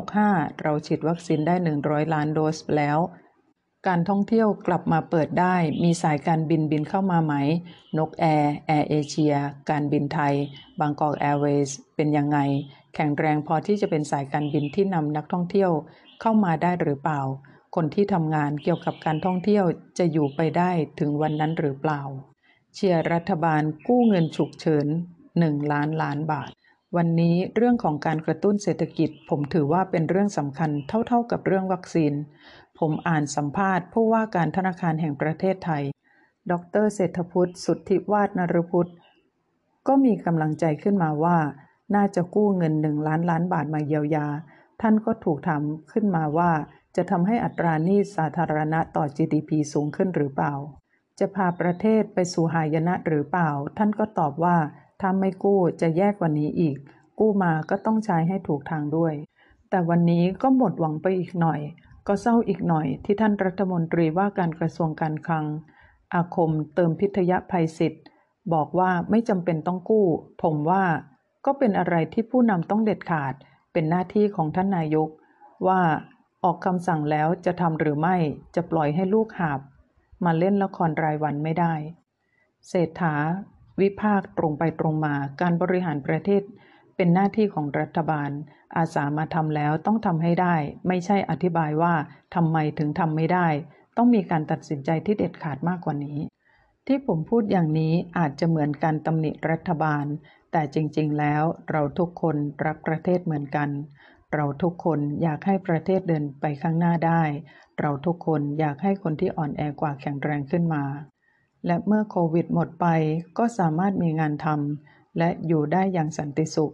[0.03, 2.97] 2565 เราฉีดวัคซีนได้ 100 ล้านโดสแล้ว
[3.89, 7.33] การท่องเที่ยวกลับมาเปิดได้ มีสายการบินบินเข้ามาไหม
[7.97, 9.33] นกแอร์ แอร์เอเชีย
[9.69, 10.33] การบินไทย
[10.79, 12.37] บางกอกแอร์เวย์เป็นยังไง
[12.95, 15.71] แข็งแรงพอที่จะเป็นสายการบินที่นำนักท่องเที่ยว
[16.21, 17.21] เข้ามาได้หรือเปล่า
[17.75, 19.65] คนที่ทำงานเกี่ยวกับการท่องเที่ยว
[19.97, 22.01] จะอยู่ไปได้ถึงวันนั้นหรือเปล่า
[22.73, 24.87] เชียร์รัฐบาลกู้เงินฉุกเฉิน
[25.29, 26.49] 1 ล้านล้านบาท
[26.95, 30.69] วันนี้เรื่องของการกระตุ้นเศรษฐกิจ ผมถือว่าเป็นเรื่องสำคัญ
[31.07, 32.13] เท่าๆกับเรื่องวัคซีน
[32.89, 35.83] มอ่านสัมภาษณ์ ผู้ว่าการธนาคารแห่งประเทศไทย
[36.51, 38.91] ดรเศรษฐพุทธสุทธิวาฒนรพุทธ
[39.87, 41.37] ก็มีกำลังใจขึ้นมาว่า
[41.95, 44.27] น่าจะกู้เงินหนึ่งล้านล้านบาทมาเยียวยา
[44.81, 46.51] ท่านก็ถูกถามขึ้นมาว่า
[46.95, 50.53] จะทำให้อัตราหนี้สาธารณะต่อ GDP สูงขึ้นหรือเปล่า
[51.19, 54.57] จะพาประเทศไปสู่หายนะหรือเปล่า ท่านก็ตอบว่า
[55.01, 56.77] ถ้าไม่กู้จะแย่กว่านี้อีก
[57.19, 59.13] กู้มาก็ต้องใช้ให้ถูกทางด้วย
[59.69, 61.59] แต่วันนี้ก็หมดหวังไปอีกหน่อย
[62.07, 65.45] ก็เศร้าอีกหน่อยที่ท่านรัฐมนตรีว่าการกระทรวงการคลัง
[66.13, 68.03] อาคมเติมพิทยภัยสิทธิ์
[68.53, 70.07] บอกว่าไม่จำเป็นต้องกู้
[70.43, 70.83] ผมว่า
[71.45, 73.33] ก็เป็นอะไรที่ผู้นำต้องเด็ดขาด
[73.73, 75.09] เป็นหน้าที่ของท่านนายก
[75.67, 75.81] ว่า
[76.43, 78.15] ออกคำสั่งแล้วจะทำหรือไม่
[78.55, 79.59] จะปล่อยให้ลูกหาบ
[80.25, 81.73] มาเล่นละครรายวันไม่ได้
[82.67, 83.15] เศรษฐา
[83.79, 86.43] วิพากตรงไปตรงมาการบริหารประเทศ
[86.95, 88.29] เป็นหน้าที่ของรัฐบาล
[88.77, 90.55] อาสามาทำแล้วต้องทำให้ได้
[90.87, 91.93] ไม่ใช่อธิบายว่า
[92.35, 93.47] ทำไมถึงทำไม่ได้
[93.97, 96.19] ต้องมีการตัดสินใจที่เด็ดขาดมากกว่านี้
[96.87, 100.05] ที่ผมพูดอย่างนี้อาจจะเหมือนการตำหนิรัฐบาล
[100.51, 103.69] แต่จริงๆ แล้วเราทุกคนรักประเทศเหมือนกัน
[104.33, 107.23] เราทุกคนอยากให้ประเทศเดินไปข้างหน้าได้
[107.79, 110.83] เราทุกคนอยากให้คนที่อ่อนแอกว่าแข็งแรงขึ้นมา
[111.65, 112.85] และเมื่อโควิดหมดไป
[113.37, 116.73] ก็สามารถมีงานทำและอยู่ได้อย่างสันติสุข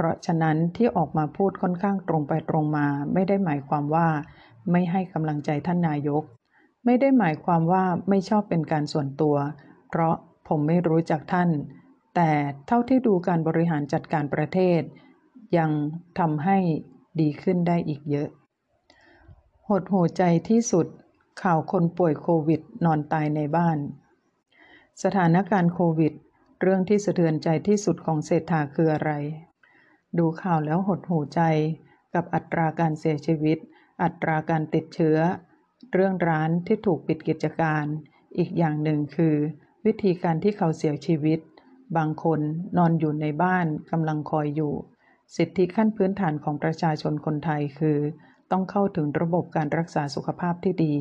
[0.00, 4.08] เพราะฉะนั้นที่ออกมาพูดค่อนข้างตรงไปตรงมา ไม่ได้หมายความว่า
[4.70, 6.22] ไม่ให้กำลังใจท่านนายก
[6.84, 9.36] ไม่ได้หมายความว่าไม่ชอบเป็นการส่วนตัว
[9.88, 10.14] เพราะ
[10.48, 11.50] ผมไม่รู้จักท่าน
[12.14, 12.30] แต่
[12.66, 14.80] เท่าที่ดูการบริหารจัดการประเทศ
[15.56, 15.70] ยัง
[16.18, 16.58] ทำให้
[17.20, 18.28] ดีขึ้นได้อีกเยอะ
[19.68, 20.86] หดหูใจที่สุด
[21.42, 23.78] ข่าวคนป่วยโควิดนอนตายในบ้าน
[25.02, 26.12] สถานการณ์โควิด
[26.60, 29.12] เรื่องที่สะเทือนใจที่สุดของเศรษฐาคืออะไร
[30.18, 31.40] ดูข่าวแล้วหดหูใจ
[32.14, 33.58] กับอัตราการเสียชีวิต
[34.02, 35.18] อัตราการติดเชื้อ
[35.92, 37.84] เรื่องร้านที่ถูกปิดกิจการ
[38.38, 39.36] อีกอย่างหนึ่งคือ
[39.86, 41.40] วิธีการที่เขาเสียชีวิต
[41.96, 42.40] บางคน
[42.76, 44.74] นอนอยู่ในบ้านกำลังคอยอยู่
[45.36, 47.98] สิทธิขั้นพื้นฐานของประชาชนคนไทยคือ
[48.50, 50.94] ต้องเข้าถึงระบบการรักษาสุขภาพที่ดี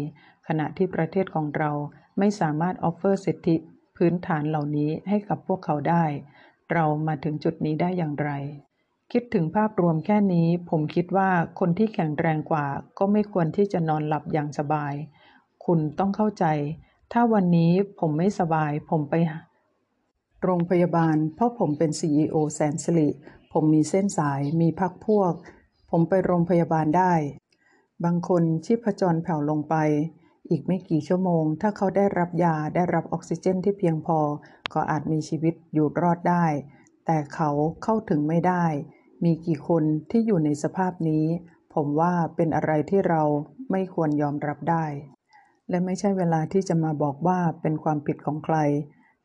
[0.47, 1.71] ขณะที่ประเทศของเรา
[2.19, 3.55] ไม่สามารถออฟเฟอร์สิทธิ
[3.97, 6.05] พื้นฐานเหล่านี้ให้กับพวกเขาได้
[6.73, 8.31] เรามาถึงจุดนี้ได้อย่างไร
[9.13, 12.67] คิดถึงภาพรวมแค่นี้ ผมคิดว่าคนที่แข็งแรงกว่า
[12.97, 14.93] ก็ไม่ควรที่จะนอนหลับอย่างสบาย
[15.65, 16.45] คุณต้องเข้าใจ
[17.11, 19.15] ถ้าวันนี้ผมไม่สบาย ผมไป
[20.43, 23.09] โรงพยาบาล เพราะผมเป็น CEO แสนสิริ
[23.53, 25.33] ผมมีเส้นสาย มีพักพวก
[25.89, 27.13] ผมไปโรงพยาบาลได้
[28.03, 29.75] บางคนชีพจรแผ่วลงไป
[30.49, 34.19] อีกไม่กี่ชั่วโมง ถ้าเขาได้รับยาได้รับออกซิเจนที่เพียงพอ
[34.73, 36.45] ก็อาจมีชีวิตอยู่รอดได้
[37.05, 37.49] แต่เขา
[37.83, 38.65] เข้าถึงไม่ได้
[39.23, 41.25] มีกี่คนที่อยู่ในสภาพนี้
[41.73, 43.23] ผมว่าเป็นอะไรที่เรา
[43.71, 44.85] ไม่ควรยอมรับได้
[45.69, 48.57] และไม่ใช่เวลาที่จะมาบอกว่าเป็นความผิดของใคร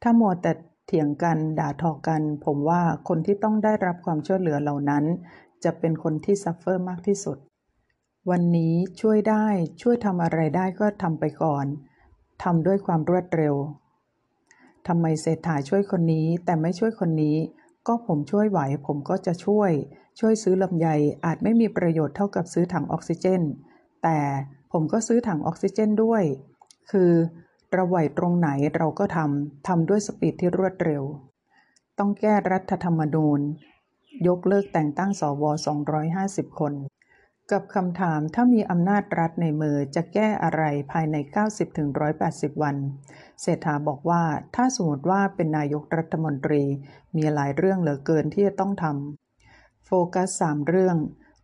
[0.03, 0.53] ถ้ามัวแต่
[0.87, 5.05] เถียงกันด่าทอกัน ผมว่าคนที่ต้องได้รับความช่วยเหลือเหล่านั้น
[5.65, 7.39] จะเป็นคนที่ซัฟเฟอร์มากที่สุด
[8.31, 9.47] วันนี้ช่วยได้
[9.83, 11.67] ช่วยทำอะไรได้ก็ทำไปก่อน
[12.43, 13.55] ทำด้วยความรวดเร็ว
[14.87, 17.37] ทำไมเศรษฐาช่วยคนนี้แต่ไม่ช่วยคนนี้
[17.87, 19.71] ก็ผมช่วยไหว ผมก็จะช่วย
[20.21, 20.89] ช่วยซื้อลำไย
[21.25, 23.43] อาจไม่มีประโยชน์เท่ากับซื้อถังออกซิเจน
[24.03, 24.19] แต่
[24.73, 26.23] ผมก็ซื้อถังออกซิเจนด้วย
[26.91, 27.13] คือ
[27.73, 31.03] เราไหวตรงไหนเราก็ทำทำด้วยสปีดที่รวดเร็ว
[31.99, 33.41] ต้องแก้รัฐธรรมนูญ
[34.29, 35.43] ยกเลิกแต่งตั้งสว
[36.03, 36.75] 250 คน
[37.53, 41.17] กับคำถามถ้ามีอำนาจรัฐในมือจะแก้อะไรภายใน
[41.89, 42.77] 90-180 วัน
[43.43, 44.23] เศรษฐาบอกว่า
[44.55, 46.63] ถ้าสมมติว่าเป็นนายกรัฐมนตรี
[47.17, 50.97] มีหลายเรื่องเหลือเกินที่จะต้องทำโฟกัส 3 เรื่อง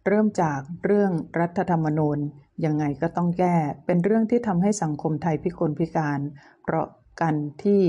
[0.07, 2.19] เริ่มจากเรื่องรัฐธรรมนูญ
[2.65, 6.21] ยังไงก็ต้องแก้ เป็นเรื่องที่ทำให้สังคมไทยพิกลพิการ
[6.63, 6.87] เพราะ
[7.21, 7.83] กันที่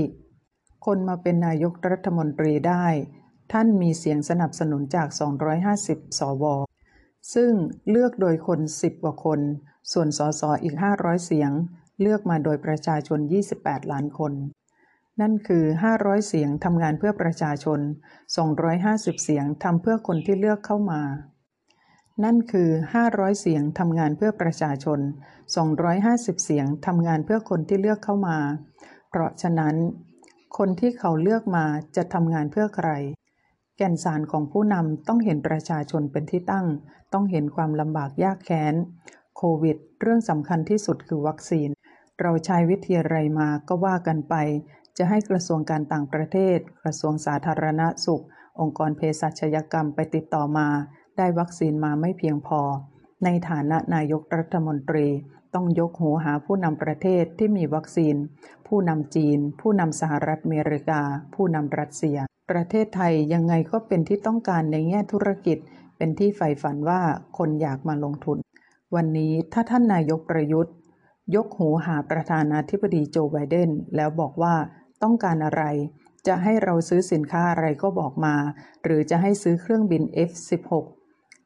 [0.86, 2.86] คนมาเป็นนายกรัฐมนตรีได้
[3.52, 5.08] ท่านมีเสียงสนับสนุนจาก
[5.64, 6.44] 250 สว
[7.34, 7.52] ซึ่ง
[7.90, 9.40] เลือกโดยคน 10 กว่าคน
[9.92, 11.50] ส่วนสสอีก 500 เสียง
[12.02, 13.18] เลือกมาโดยประชาชน
[13.56, 14.32] 28 ล้านคน
[15.20, 15.64] นั่นคือ
[15.96, 17.80] 500 เสียงทำงานเพื่อประชาชน
[18.52, 21.02] 250 เสียงทำเพื่อคนที่เลือกเข้ามา
[22.24, 22.68] นั่นคือ
[23.04, 25.00] 500 เสียงทำงานเพื่อประชาชน
[25.72, 28.38] 250 เสียงทำงานเพื่อคนที่เลือกเข้ามา
[29.08, 29.74] เพราะฉะนั้น
[30.58, 31.64] คนที่เขาเลือกมา
[31.96, 32.90] จะทำงานเพื่อใคร
[33.76, 36.66] แก่นสารของผู้นำต้องเห็นประชาชนเป็นที่ตั้ง
[37.12, 38.74] ต้องเห็นความลำบากยากแค้น
[39.36, 41.68] โควิด เรื่องสำคัญที่สุดคือวัคซีน
[42.20, 44.34] เราใช้วิธีอะไรมาก็ว่ากันไป
[44.96, 48.22] จะให้กระทรวงการต่างประเทศ กระทรวงสาธารณสุข
[48.62, 50.68] องค์กรเภสัชยกรรมไปติดต่อมา
[51.16, 52.60] ได้วัคซีนมาไม่เพียงพอ
[53.24, 55.08] ในฐานะนายกรัฐมนตรี
[55.54, 58.16] ต้องยกหูหาผู้นำประเทศที่มีวัคซีน
[58.68, 61.00] ผู้นำจีน ผู้นำสหรัฐอเมริกา
[61.34, 62.18] ผู้นำรัสเซีย
[62.50, 65.58] ประเทศไทยยังไงก็เป็นที่ต้องการในแง่ธุรกิจ
[65.96, 67.00] เป็นที่ใฝ่ฝันว่า
[67.38, 68.38] คนอยากมาลงทุน
[68.94, 70.74] วันนี้ถ้าท่านนายกประยุทธ์
[71.34, 74.54] ยกหูหาประธานาธิบดีโจไบเดนแล้วบอกว่า
[75.02, 75.64] ต้องการอะไร
[76.26, 78.34] จะให้เราซื้อสินค้าอะไรก็บอกมา
[78.84, 80.72] หรือจะให้ซื้อเครื่องบิน F-16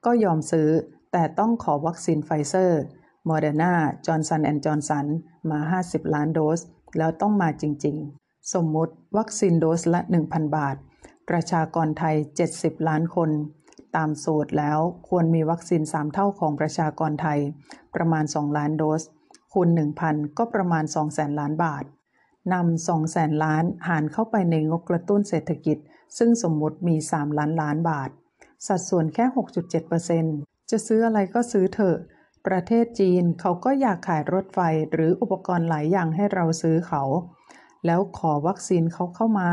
[0.04, 0.68] ก็ยอมซื้อ
[1.12, 2.80] แต่ต้องขอวัคซีนไฟเซอร์
[3.26, 3.74] โมเดอร์นา
[4.06, 5.06] จอห์นสันแอนด์จอห์นสัน
[5.50, 6.60] มา 50 ล้านโดส
[6.98, 10.76] แล้วต้องมาจริง ๆ สมมุติวัคซีนโดสละ 1,000 บาท
[11.28, 12.16] ประชากรไทย
[12.52, 13.30] 70 ล้านคน
[13.96, 17.40] ตามสูตรแล้วควรมีวัคซีน 3 เท่าของประชากรไทย
[17.94, 19.02] ประมาณ 2 ล้านโดส
[19.58, 19.70] คูณ
[20.04, 21.84] 1,000 ก็ประมาณ 200,000ล้านบาท
[22.52, 25.78] นำ200,000ล้านหารเข้าไปในงบกระตุ้นเศรษฐกิจ
[26.18, 28.10] ซึ่งสมมติมี 3 ล้านล้านบาท
[28.66, 29.24] สัดส่วนแค่
[29.98, 31.96] 6.7%จะซื้ออะไรก็ซื้อเถอะ
[32.46, 34.60] ประเทศจีนเขาก็อยากขายรถไฟ
[34.92, 37.02] หรืออุปกรณ์หลายอย่างให้เราซื้อเขา
[37.86, 39.50] แล้วขอวัคซีนเขาเข้ามา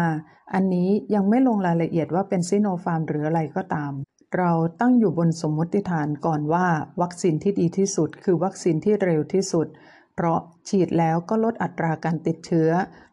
[0.54, 3.94] อันนี้ยังไม่ลงรายละเอียดว่าเป็นซิโนฟาร์มหรืออะไรก็ตาม
[4.38, 6.66] เราตั้งอยู่บนสมมติฐานก่อนว่า
[7.02, 9.68] วัคซีนที่ดีที่สุด คือวัคซีนที่เร็วที่สุด
[10.16, 12.70] เพราะฉีดแล้วก็ลดอัตราการติดเชื้อ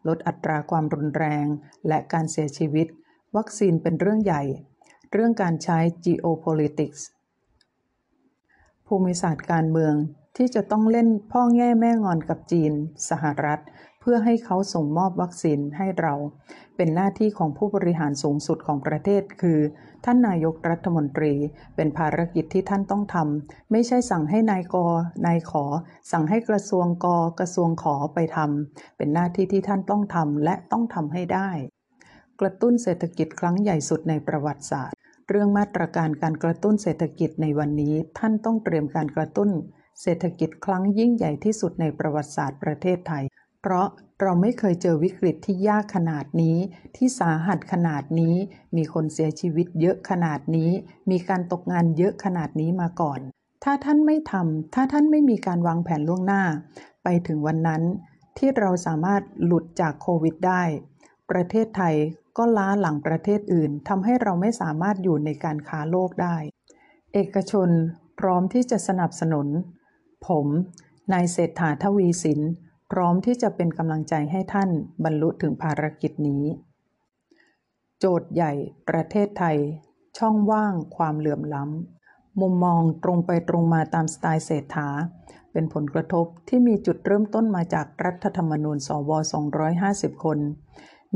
[0.07, 1.45] ลดอัตราความรุนแรง
[1.87, 2.87] และการเสียชีวิต
[3.35, 4.43] วัคซีนเป็นเรื่องใหญ่
[5.11, 7.01] เรื่องการใช้ geopolitics
[8.87, 9.93] ภูมิศาสตร์การเมือง
[10.37, 12.73] ที่จะต้องเล่นพ่อแง่แม่งอนกับจีน
[13.09, 13.61] สหรัฐ
[14.01, 16.13] เพื่อให้เขาส่งมอบวัคซีนให้เรา
[16.75, 19.59] เป็นหน้าที่ของผู้บริหารสูงสุดของประเทศ คือ
[20.05, 21.33] ท่านนายกรัฐมนตรี
[21.75, 24.75] เป็นภารกิจที่ท่านต้องทำไม่ใช่สั่งให้นายก
[25.25, 25.65] นายขอ
[26.11, 27.07] สั่งให้กระทรวงก
[27.39, 31.49] กระทรวงขอไปทำเป็นหน้าที่ที่ท่านต้องทำและต้องทำให้ได้
[32.39, 34.97] กระตุ้นเศรษฐกิจครั้งใหญ่สุดในประวัติศาสตร์
[35.29, 39.49] เรื่องมาตรการการกระตุ้นเศรษฐกิจในวันนี้ ท่านต้องเตรียมการกระตุ้น
[40.01, 43.23] เศรษฐกิจครั้งยิ่งใหญ่ที่สุดในประวัติศาสตร์ประเทศไทย
[43.61, 43.87] เพราะ
[44.21, 46.57] เราไม่เคยเจอวิกฤตที่ยากขนาดนี้
[46.95, 48.35] ที่สาหัสขนาดนี้
[48.75, 50.71] มีคนเสียชีวิตเยอะขนาดนี้
[51.11, 53.19] มีการตกงานเยอะขนาดนี้มาก่อน
[53.63, 56.43] ถ้าท่านไม่ทำถ้าท่านไม่มีการวางแผนล่วงหน้า
[57.03, 57.81] ไปถึงวันนั้น
[58.37, 60.63] ที่เราสามารถหลุดจากโควิดได้
[61.31, 61.95] ประเทศไทย
[62.37, 66.37] ก็ล้าหลังประเทศอื่นทำให้เราไม่สามารถอยู่ในการค้าโลกได้
[67.13, 67.69] เอกชน
[68.19, 69.47] พร้อมที่จะสนับสนุน
[70.27, 70.47] ผม
[71.13, 72.41] นายเศรษฐาทวีสิน
[72.91, 74.69] พร้อมที่จะเป็นกำลังใจให้ท่าน
[75.03, 76.43] บรรลุถึงภารกิจนี้
[77.99, 78.53] โจทย์ใหญ่
[78.89, 79.57] ประเทศไทย
[80.17, 84.89] ช่องว่างความเหลื่อมล้ำ มุมมองตรงไปตรงมาตามสไตล์เศรษฐา
[85.51, 89.11] เป็นผลกระทบที่มีจุดเริ่มต้นมาจากรัฐธรรมนูญสว
[89.67, 90.39] 250 คน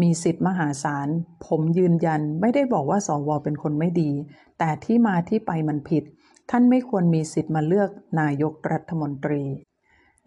[0.02, 1.08] มีสิทธิ์มหาศาล
[1.46, 4.12] ผมยืนยันไม่ได้บอกว่าสวเป็นคนไม่ดี
[4.60, 6.04] แต่ที่มาที่ไปมันผิด
[6.50, 9.44] ท่านไม่ควรมีสิทธิ์มาเลือกนายกรัฐมนตรี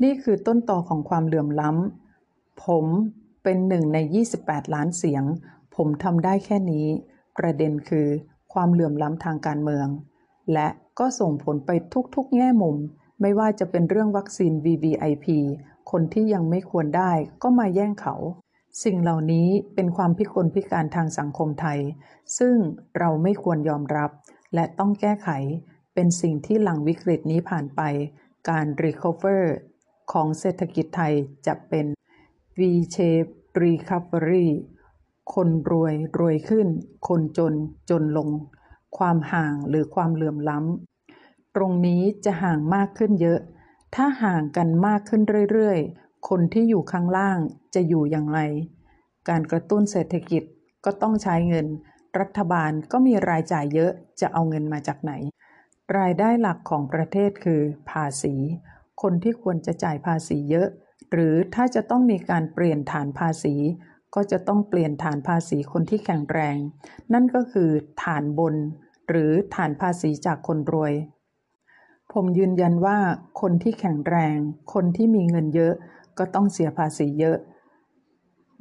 [0.03, 2.87] นี่คือต้นต่อของความเหลื่อมล้ำ ผม
[3.43, 3.99] เป็นหนึ่งใน
[4.37, 5.25] 28 ล้านเสียง
[5.77, 6.87] ผมทำได้แค่นี้
[7.39, 8.09] ประเด็นคือ
[8.53, 9.89] ความเหลื่อมล้ำทางการเมือง
[10.53, 11.71] และก็ส่งผลไป
[12.15, 12.77] ทุกๆ แง่มุม
[13.21, 15.27] ไม่ว่าจะเป็นเรื่องวัคซีน VVIP
[15.91, 18.15] คนที่ยังไม่ควรได้ก็มาแย่งเขา
[18.85, 21.79] สิ่งเหล่านี้เป็นความพิกลพิการทางสังคมไทย
[22.39, 22.55] ซึ่ง
[22.99, 24.11] เราไม่ควรยอมรับ
[24.55, 25.29] และต้องแก้ไข
[25.95, 27.81] เป็นสิ่งที่หลังวิกฤตนี้ผ่านไป
[28.49, 29.43] การ recover
[30.12, 31.14] ของเศรษฐกิจไทย
[31.47, 31.87] จะเป็น
[32.59, 33.31] V-shape
[33.62, 34.49] recovery
[35.35, 36.66] คนรวยรวยขึ้น
[37.09, 37.55] คนจน
[37.90, 38.29] จนลง
[38.99, 43.40] ความห่างหรือความเหลื่อมล้ำ ตรงนี้จะห่างมากขึ้นเยอะ
[43.94, 47.38] ถ้าห่างกันมากขึ้นเรื่อยๆ คนที่อยู่ข้างล่าง
[47.75, 48.40] จะอยู่อย่างไร
[49.29, 50.42] การกระตุ้นเศรษฐกิจ
[50.85, 51.66] ก็ต้องใช้เงิน
[52.18, 55.12] รัฐบาลก็มีรายจ่ายเยอะจะเอาเงินมาจากไหน
[55.99, 58.35] รายได้หลักของประเทศคือภาษี
[59.03, 60.69] คนที่ควรจะจ่ายภาษีเยอะ
[61.13, 63.55] หรือถ้าจะต้องมีการเปลี่ยนฐานภาษี
[64.15, 66.57] ก็จะต้องเปลี่ยนฐานภาษีคนที่แข็งแรง
[67.13, 67.71] นั่นก็คือ
[68.03, 68.55] ฐานบน
[69.09, 70.95] หรือฐานภาษีจากคนรวย
[72.13, 72.99] ผมยืนยันว่า
[73.41, 74.37] คนที่แข็งแรง
[74.75, 75.75] คนที่มีเงินเยอะ
[76.19, 77.39] ก็ต้องเสียภาษีเยอะ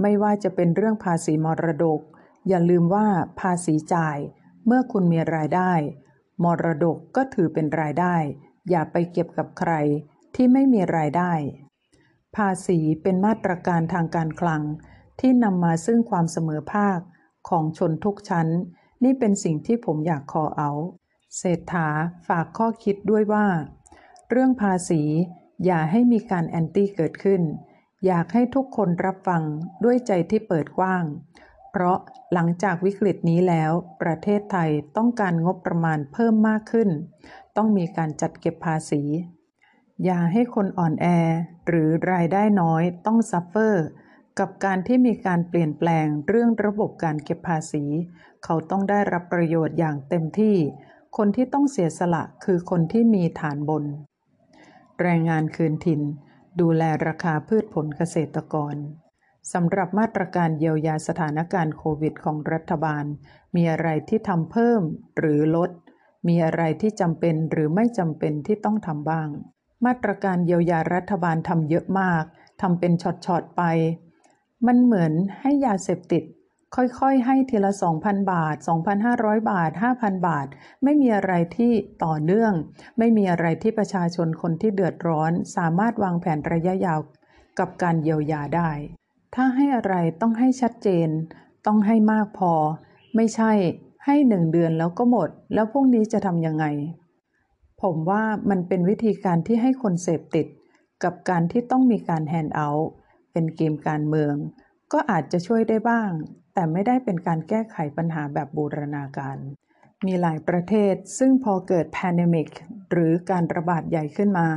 [0.02, 2.02] ไม่ว่าจะเป็นเรื่องภาษีมรดก
[2.48, 3.08] อย่าลืมว่า
[3.40, 4.18] ภาษีจ่าย
[4.66, 5.72] เมื่อคุณมีรายได้
[6.44, 8.16] มรดกก็ถือเป็นรายได้
[8.70, 9.72] อย่าไปเก็บกับใคร
[10.40, 11.34] ที่ไม่มีรายได้
[12.36, 14.62] ภาษีเป็นมาตรการทางการคลัง
[15.20, 17.00] ที่นำมาซึ่งความเสมอภาค
[17.50, 18.48] ของชนทุกชั้น
[19.04, 20.72] นี่เป็นสิ่งที่ผมอยากขอเอา
[21.38, 21.88] เศรษฐา
[22.28, 23.48] ฝากข้อคิดด้วยว่า
[24.30, 25.02] เรื่องภาษี
[25.66, 27.42] อย่าให้มีการ anti เกิดขึ้น
[28.06, 29.44] อยากให้ทุกคนรับฟัง
[29.84, 31.04] ด้วยใจที่เปิดกว้าง
[31.72, 31.98] เพราะ
[32.34, 33.72] หลังจากวิกฤตนี้แล้ว
[34.02, 36.90] ประเทศไทยต้องการงบประมาณเพิ่มมากขึ้น
[37.56, 39.02] ต้องมีการจัดเก็บภาษี
[40.06, 41.06] อย่าให้คนอ่อนแอ
[41.68, 43.86] หรือรายได้น้อยต้อง suffer
[44.40, 47.84] กับการที่มีการเปลี่ยนแปลงเรื่องระบบการเก็บภาษี
[48.44, 50.58] เขาต้องได้รับประโยชน์อย่างเต็มที่
[51.18, 53.84] คนที่ต้องเสียสละคือคนที่มีฐานบน
[55.02, 56.02] แรงงานคืนถิ่น
[56.60, 58.76] ดูแลราคาพืชผลเกษตรกร
[59.54, 63.06] สำหรับมาตรการเยียวยาสถานการณ์โควิดของรัฐบาล
[63.56, 64.82] มีอะไรที่ทำเพิ่ม
[65.18, 65.72] หรือลด
[66.28, 69.30] มีอะไรที่จำเป็นหรือไม่จำเป็นที่ต้องทำบ้าง
[69.86, 72.24] มาตรการเยียวยารัฐบาลทำเยอะมาก
[72.62, 73.64] ทำเป็นช็อตๆไป
[74.68, 76.24] มันเหมือนให้ยาเสพติด
[76.76, 77.72] ค่อยๆ ให้ทีละ
[78.02, 78.56] 2,000 บาท
[79.04, 80.48] 2,500 บาท 5,000 บาท
[80.84, 81.72] ไม่มีอะไรที่
[82.04, 82.54] ต่อเนื่อง
[82.98, 87.00] ไม่มีอะไรที่ประชาชนคนที่เดือดร้อน สามารถวางแผนระยะยาว
[87.60, 88.72] กับการเยียวยาได้
[89.36, 91.10] ถ้าให้อะไรต้องให้ชัดเจน
[91.66, 92.54] ต้องให้มากพอ
[93.16, 93.52] ไม่ใช่
[94.06, 96.66] ให้หนึ่งเดือนแล้วก็หมด แล้วพรุ่งนี้จะทำยังไง
[97.82, 100.48] ผมว่ามันเป็นวิธีการที่ให้คนเสพติด
[101.04, 102.90] กับการที่ต้องมีการ handout
[103.32, 104.36] เป็นเกมการเมือง
[104.94, 106.12] ก็อาจจะช่วยได้บ้าง
[106.54, 109.38] แต่ไม่ได้เป็นการแก้ไขปัญหาแบบบูรณาการ
[110.06, 112.50] มีหลายประเทศซึ่งพอเกิด pandemic
[112.92, 114.48] หรือการระบาดใหญ่ขึ้นมา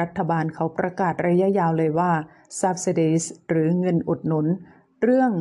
[0.00, 2.12] รัฐบาลเขาประกาศระยะยาวเลยว่า
[2.60, 4.46] subsidies หรือเงินอุดหนุน
[5.02, 5.32] เรื่อง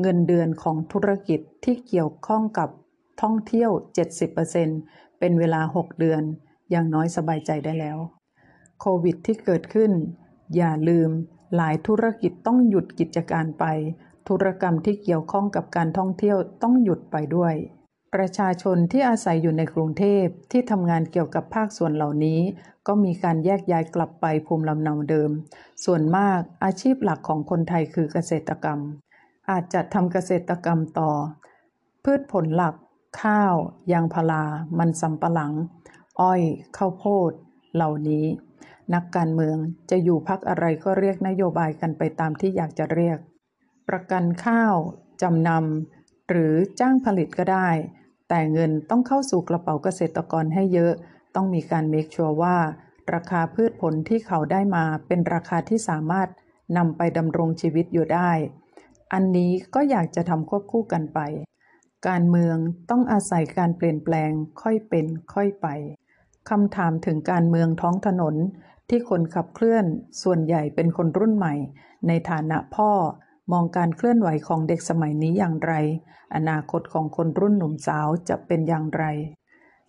[0.00, 2.68] เงินเดือนของธุรกิจที่เกี่ยวข้องกับ
[3.22, 3.70] ท่องเที่ยว
[4.44, 6.22] 70%เป็นเวลา 6 เดือน
[6.70, 7.98] อย่างน้อยสบายใจได้แล้ว
[8.80, 9.92] โควิดที่เกิดขึ้น
[10.56, 11.10] อย่าลืม
[11.56, 13.64] หลายธุรกิจต้องหยุดกิจการไป
[14.28, 17.54] ธุรกรรมที่เกี่ยวข้องกับการท่องเที่ยวต้องหยุดไปด้วย
[18.14, 22.40] ประชาชนที่อาศัยอยู่ในกรุงเทพที่ทำงานเกี่ยวกับภาคส่วนเหล่านี้
[22.86, 25.30] ก็มีการแยกย้ายกลับไปภูมิลำเนาเดิม
[25.84, 28.80] ส่วนมากอาชีพหลักของคนไทยคือเกษตรกรรม
[29.50, 31.10] อาจจะทำเกษตรกรรมต่อ
[32.04, 32.74] พืชผลหลัก
[33.22, 33.54] ข้าว
[33.92, 34.44] ยางพารา
[34.78, 35.52] มันสำปะหลัง
[36.20, 36.42] อ้อย
[36.76, 37.32] ข้าวโพด
[37.74, 38.26] เหล่านี้
[38.94, 39.56] นักการเมือง
[39.90, 43.18] จะอยู่พักอะไรก็เรียกนโยบายกันไปตามที่อยากจะเรียก
[43.88, 44.74] ประกันข้าว
[45.22, 47.68] จำนำหรือจ้างผลิตก็ได้
[48.28, 50.92] แต่เงินต้องเข้าสู่กระเป๋าเกษตรกรให้เยอะ
[51.34, 52.56] ต้องมีการเมคชัวร์ว่า
[53.14, 56.28] ราคาพืชผลที่เขาได้มาเป็นราคาที่สามารถ
[56.76, 58.30] นำไปดำรงชีวิตอยู่ได้
[59.12, 61.20] อันนี้ก็อยากจะทำควบคู่กันไป
[62.08, 62.56] การเมือง
[62.90, 64.30] ต้องอาศัยการเปลี่ยนแปลง
[64.62, 65.66] ค่อยเป็นค่อยไป
[66.50, 68.34] คำถามถึงการเมืองท้องถนน
[68.88, 69.84] ที่คนขับเคลื่อน
[70.22, 71.54] ส่วนใหญ่เป็นคนรุ่นใหม่
[72.08, 72.90] ในฐานะพ่อ
[73.52, 75.72] มองการเคลื่อนไหวของเด็กสมัยนี้อย่างไร
[76.34, 79.04] อนาคตของคนรุ่นหนุ่มสาวจะเป็นอย่างไร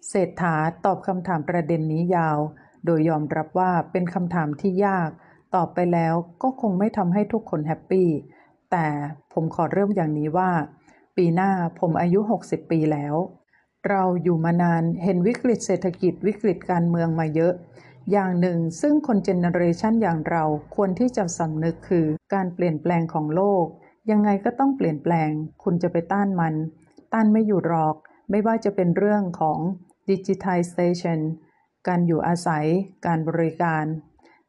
[0.07, 0.55] เศรษฐา
[0.85, 2.37] ตอบคำถามประเด็นนี้ยาว
[2.85, 5.09] โดยยอมรับว่าเป็นคำถามที่ยาก
[5.55, 8.09] ตอบไปแล้วก็คงไม่ทำให้ทุกคน happy
[8.71, 8.87] แต่
[9.33, 10.51] ผมขอเริ่มอย่างนี้ว่า
[11.17, 13.15] ปีหน้าผมอายุ 60 ปีแล้ว
[13.87, 17.53] เราอยู่มานานเห็นวิกฤตเศรษฐกิจวิกฤตการเมืองมาเยอะ
[18.11, 20.43] อย่างหนึ่งซึ่งคน generation อย่างเรา
[20.75, 23.65] ควรที่จะสำนึกคือการเปลี่ยนแปลงของโลก
[24.11, 25.29] ยังไงก็ต้องเปลี่ยนแปลง
[25.63, 26.55] คุณจะไปต้านมัน
[27.13, 27.95] ต้านไม่อยู่หรอก
[28.29, 29.59] ไม่ว่าจะเป็นเรื่องของ
[30.09, 31.19] Digitization
[31.87, 32.65] การอยู่อาศัย
[33.05, 33.85] การบริการ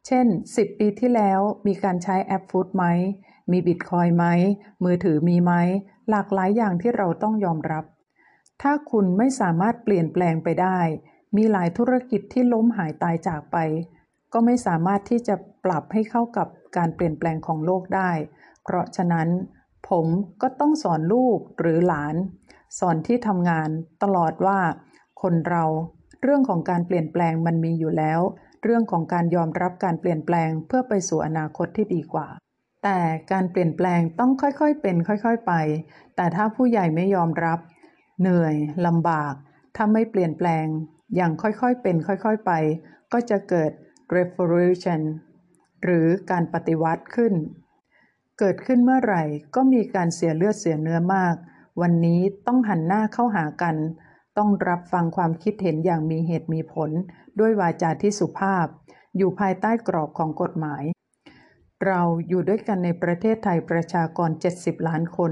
[0.07, 2.85] เช่น 10 ปีที่แล้วมีการใช้แอปฟูดไหม
[3.51, 4.25] มีบิตคอยไหม
[4.83, 5.53] มือถือมีไหม
[6.09, 7.85] หลากหลายอย่างที่เราต้องยอมรับ
[8.61, 10.79] ถ้าคุณไม่สามารถเปลี่ยนแปลงไปได้
[11.35, 13.57] มีหลายธุรกิจที่ล้มหายตายจากไป
[14.33, 15.35] ก็ไม่สามารถที่จะ
[15.65, 16.47] ปรับให้เข้ากับ
[16.77, 18.11] การเปลี่ยนแปลงของโลกได้
[18.63, 19.27] เพราะฉะนั้น
[19.89, 20.05] ผม
[20.41, 22.15] ก็ต้องสอนลูกหรือหลาน
[22.79, 23.69] สอนที่ทำงาน
[24.03, 24.59] ตลอดว่า
[25.21, 25.65] คนเรา
[26.23, 28.19] เรื่องของการเปลี่ยนแปลงมันมีอยู่แล้ว
[28.63, 32.27] เรื่องของการยอมรับการเปลี่ยนแปลงเพื่อไปสู่อนาคตที่ดีกว่า
[32.83, 32.99] แต่
[33.31, 35.53] การเปลี่ยนแปลงต้องค่อยๆเป็นค่อยๆไป
[36.15, 37.59] แต่ถ้าผู้ใหญ่ไม่ยอมรับ
[38.21, 38.55] เหนื่อย
[38.85, 39.33] ลำบาก
[39.75, 40.65] ถ้าไม่เปลี่ยนแปลง
[41.15, 42.51] อย่างค่อยๆเป็นค่อยๆไป
[43.13, 43.71] ก็จะเกิด
[44.15, 45.01] revolution
[45.83, 47.33] หรือการปฏิวัติขึ้น
[48.39, 49.23] เกิดขึ้นเมื่อไหร่
[49.55, 51.35] ก็มีการเสียเลือดเสียเนื้อมาก
[51.81, 53.75] วันนี้ต้องหันหน้าเข้าหากัน
[54.37, 56.91] ต้องรับฟังความคิดเห็นอย่างมีเหตุมีผล
[57.39, 58.65] ด้วยวาจาที่สุภาพ
[59.17, 60.83] อยู่ภายใต้กรอบของกฎหมาย
[61.85, 65.31] เราอยู่ด้วยกันในประเทศไทยประชากร 70 ล้านคน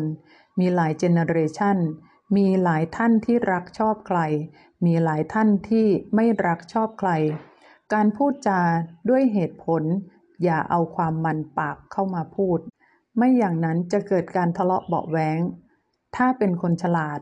[0.59, 1.77] มีหลายเจเนเรชัน
[2.36, 4.19] มีหลายท่านที่รักชอบใคร
[4.86, 7.11] มีหลายท่านที่ไม่รักชอบใคร
[7.93, 8.61] การพูดจา
[9.09, 9.84] ด้วยเหตุผล
[10.43, 12.59] อย่าเอาความมันปากเข้ามาพูด
[13.17, 15.39] ไม่อย่างนั้นจะเกิดการทะเลาะเบาแหวง
[16.15, 17.19] ถ้าเป็นคนฉลาด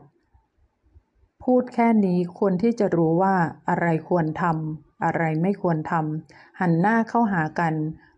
[1.43, 3.35] พูดแค่นี้ควรที่จะรู้ว่า
[3.69, 7.73] อะไรควรทำอะไรไม่ควรทำหันหน้าเข้าหากัน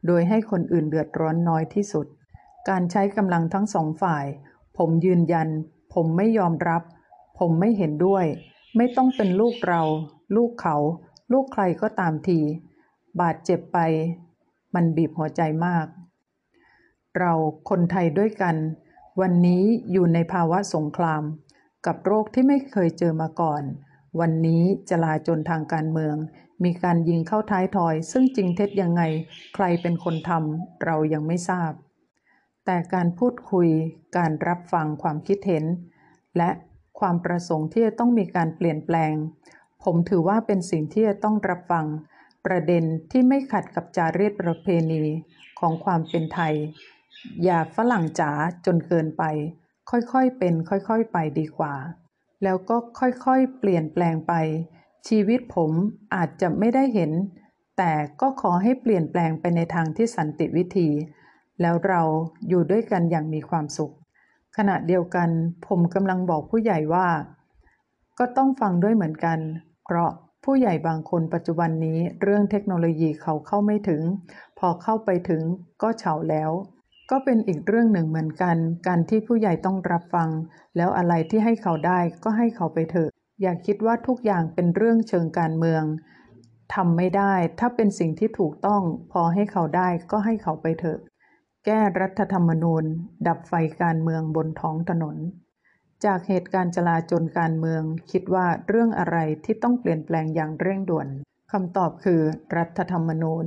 [0.08, 2.06] โดยให้คนอื่นเดือดร้อนน้อยที่สุด
[2.70, 4.26] การใช้กำลังทั้งสองฝ่าย
[4.78, 5.50] ผมยืนยัน
[5.94, 6.84] ผมไม่ยอมรับ
[7.40, 8.26] ผมไม่เห็นด้วย
[8.78, 9.84] ไม่ต้องเป็นลูกเรา
[10.36, 10.76] ลูกเขา
[11.32, 12.40] ลูกใครก็ตามที
[13.22, 13.78] บาดเจ็บไป
[14.76, 15.86] มันบีบหัวใจมาก
[17.18, 17.34] เรา
[17.70, 18.56] คนไทยด้วยกัน
[19.22, 21.24] วันนี้อยู่ในภาวะสงคราม
[21.86, 23.64] กับโรคที่ไม่เคยเจอมาก่อน
[24.20, 26.16] วันนี้จลาจลทางการเมือง
[26.64, 29.02] มีการยิงเข้าท้ายทอย ซึ่งจริงเท็จยังไง
[29.56, 31.72] ใครเป็นคนทำเรายังไม่ทราบ
[32.72, 33.70] แต่การพูดคุย
[34.18, 35.66] การรับฟังความคิดเห็น
[36.38, 36.50] และ
[37.00, 39.14] ความประสงค์ที่จะต้องมีการเปลี่ยนแปลง
[39.84, 41.86] ผมถือว่าเป็นสิ่งที่จะต้องรับฟัง
[42.46, 45.04] ประเด็นที่ไม่ขัดกับจารีตประเพณี
[45.60, 46.56] ของความเป็นไทย
[47.44, 48.32] อย่าฝรั่งจ๋า
[48.66, 49.24] จนเกินไป
[49.90, 51.76] ค่อยๆเป็นค่อยๆไปดีกว่า
[52.44, 54.34] แล้วก็ค่อยๆเปลี่ยนแปลงไป
[55.08, 55.72] ชีวิตผม
[56.16, 57.12] อาจจะไม่ได้เห็น
[57.78, 60.90] แต่ก็ขอให้เปลี่ยนแปลงไปในทางที่สันติวิธี
[61.62, 62.02] แล้วเรา
[62.50, 63.94] อยู่ด้วยกันอย่างมีความสุข
[64.58, 65.30] ขณะเดียวกัน
[65.68, 67.08] ผมกำลังบอกผู้ใหญ่ว่า
[68.20, 69.40] ก็ต้องฟังด้วยเหมือนกัน
[69.86, 70.10] เพราะ
[70.46, 74.02] ผู้ใหญ่บางคนปัจจุบันนี้เรื่องเทคโนโลยีเขาเข้าไม่ถึง
[74.60, 75.42] พอเข้าไปถึง
[75.82, 76.52] ก็เฉาแล้ว
[77.12, 78.58] ก็เป็นอีกเรื่องหนึ่งเหมือนกัน
[78.88, 80.30] การที่ผู้ใหญ่ต้องรับฟัง
[80.78, 83.10] แล้วอะไรที่ให้เขาได้ก็ให้เขาไปเถอะ
[83.42, 85.84] อย่าคิดว่าทุกอย่างเป็นเรื่องเชิงการเมือง
[86.74, 88.82] ทำไม่ได้ ถ้าเป็นสิ่งที่ถูกต้อง
[89.12, 91.00] พอให้เขาได้ก็ให้เขาไปเถอะ
[91.72, 92.86] แก้รัฐธรรมนูญ
[93.28, 95.18] ดับไฟการเมืองบนท้องถนน
[96.06, 101.08] จากเหตุการณ์จลาจลการเมือง คิดว่าเรื่องอะไรที่ต้องเปลี่ยนแปลงอย่างเร่งด่วน
[101.52, 102.22] คำตอบคือ
[102.58, 103.46] รัฐธรรมนูญ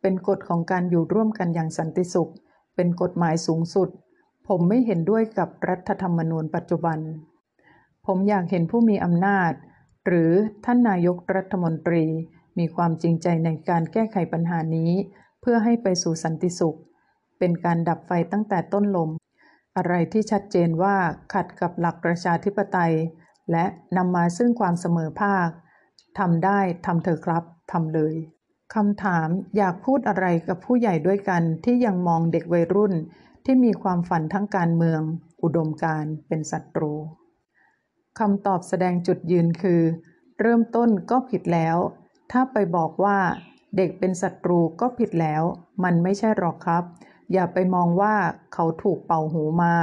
[0.00, 2.32] เป็นกฎของการอยู่ร่วมกันอย่างสันติสุข
[2.76, 3.88] เป็นกฎหมายสูงสุด
[4.48, 6.98] ผมไม่เห็นด้วยกับรัฐธรรมนูญปัจจุบัน
[8.06, 9.52] ผมอยากเห็นผู้มีอำนาจ
[10.06, 10.32] หรือ
[10.64, 12.04] ท่านนายกรัฐมนตรี
[12.58, 14.92] มีความจริงใจในการแก้ไขปัญหานี้
[15.40, 16.78] เพื่อให้ไปสู่สันติสุข
[17.44, 19.10] เป็นการดับไฟตั้งแต่ต้นลม
[19.76, 20.96] อะไรที่ชัดเจนว่า
[21.32, 22.94] ขัดกับหลักประชาธิปไตย
[23.52, 23.64] และ
[23.96, 25.48] นำมาซึ่งความเสมอภาค
[26.18, 28.14] ทำได้ทำเถอะครับทำเลย
[28.74, 32.94] คำถามอยากพูดอะไรกับผู้ใหญ่ด้วยกันที่ยังมองเด็กวัยรุ่น
[33.44, 35.00] ที่มีความฝันทั้งการเมือง
[35.42, 36.92] อุดมการเป็นศัตรู
[38.18, 39.82] คำตอบแสดงจุดยืนคือ
[40.40, 41.76] เริ่มต้นก็ผิดแล้ว
[42.32, 43.18] ถ้าไปบอกว่า
[43.76, 45.42] เด็กเป็นศัตรูก็ผิดแล้ว
[45.84, 46.84] มันไม่ใช่หรอกครับ
[47.32, 48.14] อย่าไปมองว่า
[48.54, 49.74] เขาถูกเป่าหูมา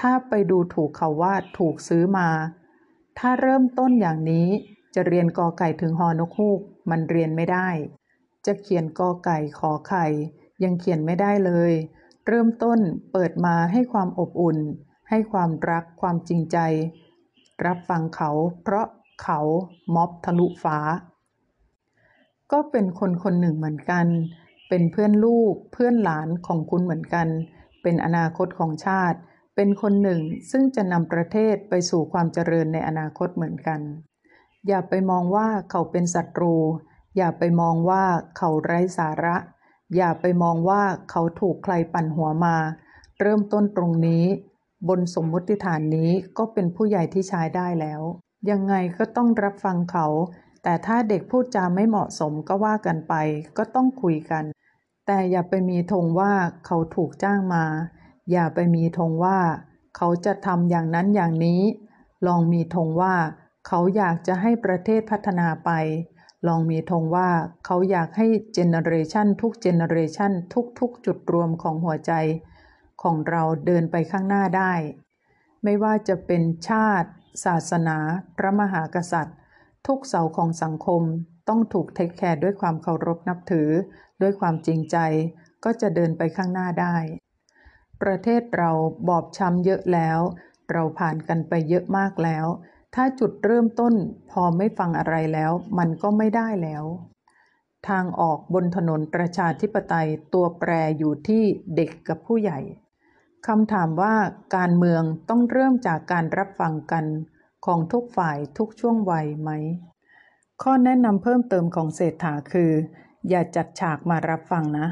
[0.00, 2.28] ถ้าไปดูถูกเขาว่าถูกซื้อมา
[3.18, 4.48] ถ้าเริ่มต้นอย่างนี้
[4.94, 6.60] จะเรียนกอไก่ถึงฮอนกฮูก
[6.90, 7.68] มันเรียนไม่ได้
[8.46, 10.06] จะเขียนกอไก่ขอไข่
[10.64, 11.72] ยังเขียนไม่ได้เลย
[12.26, 12.78] เริ่มต้น
[13.12, 14.58] เปิดมาให้ความอบอุ่น
[15.10, 16.58] ให้ความรักความจริงใจ
[17.66, 18.30] รับฟังเขา
[18.62, 18.86] เพราะ
[19.22, 19.40] เขา
[19.94, 20.78] ม็อบทะลุฟ้า
[22.52, 24.06] ก็เป็นคนคนหนึ่งเหมือนกัน
[24.74, 27.28] เป็นเพื่อนลูกเพื่อนหลานของคุณเหมือนกัน
[27.82, 29.18] เป็นอนาคตของชาติ
[29.56, 30.20] เป็นคนหนึ่ง
[30.50, 33.80] ซึ่งจะนำประเทศไปสู่ความเจริญในอนาคตเหมือนกัน
[34.68, 36.54] อย่าไปมองว่าเขาเป็นศัตรู
[37.16, 38.04] อย่าไปมองว่า
[38.36, 39.36] เขาไร้สาระ
[39.96, 42.56] อย่าไปมองว่าเขาถูกใครปั่นหัวมา
[43.20, 44.24] เริ่มต้นตรงนี้
[44.88, 48.02] บนสมมติฐานนี้ก็เป็นผู้ใหญ่ที่ใช้ได้แล้ว
[48.50, 50.06] ยังไงก็ต้องรับฟังเขา
[50.62, 53.14] แต่ถ้าเด็กพูดจาไม่เหมาะสมก็ว่ากันไป
[53.56, 54.44] ก็ต้องคุยกัน
[55.06, 56.32] แต่อย่าไปมีธงว่า
[56.66, 57.64] เขาถูกจ้างมา
[58.30, 59.38] อย่าไปมีธงว่า
[59.96, 61.62] เขาจะทำอย่างนั้นอย่างนี้
[62.26, 63.14] ลองมีธงว่า
[63.66, 65.70] เขาอยากจะให้ประเทศพัฒนาไป
[66.48, 67.28] ลองมีธงว่า
[67.64, 70.32] เขาอยากให้ generation ทุก generation
[70.78, 72.12] ทุกๆ จุดรวมของหัวใจ
[73.02, 74.72] ของเราเดินไปข้างหน้าได้
[75.64, 77.10] ไม่ว่าจะเป็นชาติ
[77.44, 77.98] ศาสนา
[78.36, 79.38] พระมหากษัตริย์
[79.86, 81.02] ทุกเสาของสังคม
[81.48, 83.68] ต้องถูก take care ด้วยความเคารพนับถือ
[84.22, 84.96] ด้วยความจริงใจ
[85.64, 86.96] ก็จะเดินไปข้างหน้าได้
[88.02, 88.70] ประเทศเรา
[89.08, 90.18] บอบช้ำเยอะแล้ว
[90.72, 92.46] เราผ่านกันไปเยอะมากแล้ว
[92.94, 93.94] ถ้าจุดเริ่มต้น
[94.30, 96.84] พอไม่ฟังอะไรแล้ว มันก็ไม่ได้แล้ว
[97.88, 101.42] ทางออกบนถนนประชาธิปไตยตัวแปรอยู่ที่
[101.76, 102.60] เด็กกับผู้ใหญ่
[103.46, 104.14] คำถามว่า
[104.56, 107.04] การเมืองต้องเริ่มจากการรับฟังกัน
[107.66, 109.50] ของทุกฝ่ายทุกช่วงวัยไหม
[110.62, 112.72] ข้อแนะนำเพิ่มเติมของเศรษฐาคือ
[113.28, 114.86] อย่าจัดฉากมารับฟังนะ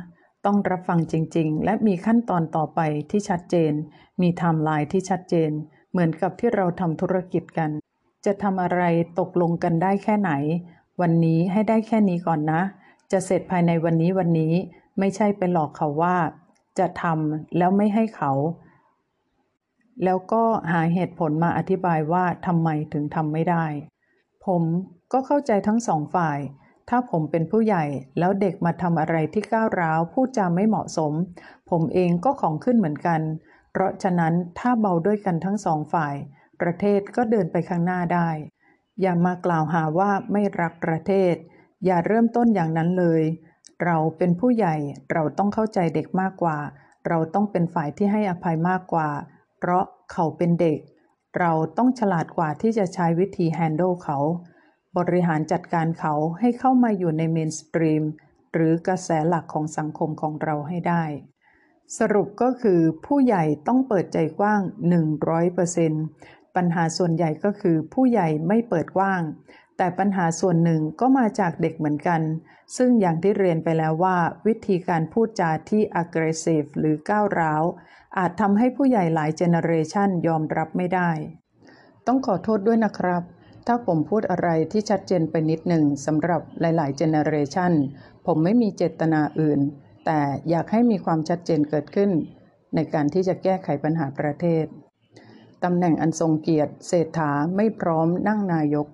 [0.44, 3.72] ต้องรับฟังจริง ๆ และมีขั้นตอนต่อไปที่ชัดเจน
[4.20, 5.50] มีไทม์ไลน์ที่ชัดเจน
[5.90, 7.70] เหมือนกับที่เราทำธุรกิจกัน
[8.24, 8.82] จะทำอะไร
[9.18, 10.32] ตกลงกันได้แค่ไหน
[11.00, 12.62] วันนี้ให้ได้แค่นี้ก่อนนะ
[13.12, 14.52] จะเสร็จภายในวันนี้วันนี้
[14.98, 16.16] ไม่ใช่ไปหลอกเขาว่า
[16.78, 18.32] จะทำแล้วไม่ให้เขา
[20.04, 23.64] แล้วก็หาเหตุผลมาอธิบายว่าทำไมถึงทำไม่ได้
[24.46, 24.62] ผม
[25.12, 26.38] ก็เข้าใจทั้งสองฝ่าย
[26.90, 27.84] ถ้าผมเป็นผู้ใหญ่
[28.18, 31.12] แล้วเด็กมาทำอะไรที่ก้าวร้าวพูดจาไม่เหมาะสม
[31.70, 33.20] ผมเองก็ของขึ้นเหมือนกัน
[33.72, 36.14] เพราะฉะนั้นถ้าเบาด้วยกันทั้งสองฝ่าย
[36.60, 38.28] ประเทศก็เดินไปข้างหน้าได้
[39.00, 41.34] อย่ามากล่าวหาว่าไม่รักประเทศ
[41.84, 43.22] อย่าเริ่มต้นอย่างนั้นเลย
[43.84, 44.76] เราเป็นผู้ใหญ่
[45.12, 46.58] เราต้องเข้าใจเด็กมากกว่า
[47.08, 49.08] เราต้องเป็นฝ่ายที่ให้อภัยมากกว่า
[49.58, 50.78] เพราะเขาเป็นเด็ก
[51.38, 54.18] เราต้องฉลาดกว่าที่จะใช้วิธี handle เขา
[54.98, 58.04] บริหารจัดการเขาให้เข้ามาอยู่ใน mainstream
[58.52, 61.04] หรือกระแสหลักของสังคมของเราให้ได้
[61.98, 64.60] สรุปก็คือผู้ใหญ่ต้องเปิดใจกว้าง
[65.78, 69.22] 100%ปัญหาส่วนใหญ่ก็คือผู้ใหญ่ไม่เปิดกว้าง
[69.76, 72.22] แต่ปัญหาส่วนหนึ่งก็มาจากเด็กเหมือนกัน
[72.76, 74.16] ซึ่งอย่างที่เรียนไปแล้วว่า
[74.46, 77.62] วิธีการพูดจาที่ aggressive หรือก้าวร้าว
[78.18, 81.10] อาจทำให้ผู้ใหญ่หลายเจเนเรชันยอมรับไม่ได้
[82.06, 83.22] ต้องขอโทษด้วยนะครับ
[83.66, 87.72] ถ้าผมพูดอะไรที่ชัดเจนไปนิดหนึ่งสำหรับหลายๆเจเนอเรชัน
[88.26, 89.60] ผมไม่มีเจตนาอื่น
[90.06, 92.10] แต่อยากให้มีความชัดเจนเกิดขึ้น
[92.74, 94.66] ในการที่จะแก้ไขปัญหาประเทศ
[95.64, 98.86] ตำแหน่งอันทรงเกียรติเศรษฐาไม่พร้อมนั่งนายก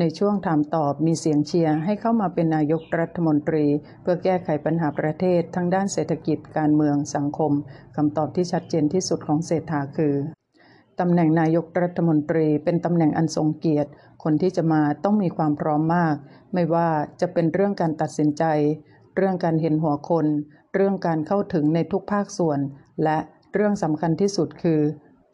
[0.00, 3.66] ในช่วงถามตอบมีเสียงเชียร์ให้เข้ามาเป็นนายกรัฐมนตรี
[4.02, 7.52] เพื่อแก้ไขปัญหาประเทศทั้งด้านเศรษฐกิจการเมืองสังคม
[7.96, 10.14] คำตอบที่ชัดเจนที่สุดของเศรษฐาคือ
[11.00, 13.90] ตำแหน่งนายกรัฐมนตรีเป็นตำแหน่งอันทรงเกียรติ
[14.22, 16.16] คนที่จะมาต้องมีความพร้อมมาก
[16.54, 16.88] ไม่ว่า
[17.20, 18.44] จะเป็นเรื่องการตัดสินใจ
[19.16, 20.26] เรื่องการเห็นหัวคน
[20.74, 22.58] เรื่องการเข้าถึงในทุกภาคส่วน
[23.04, 23.18] และ
[23.54, 24.80] เรื่องสำคัญที่สุดคือ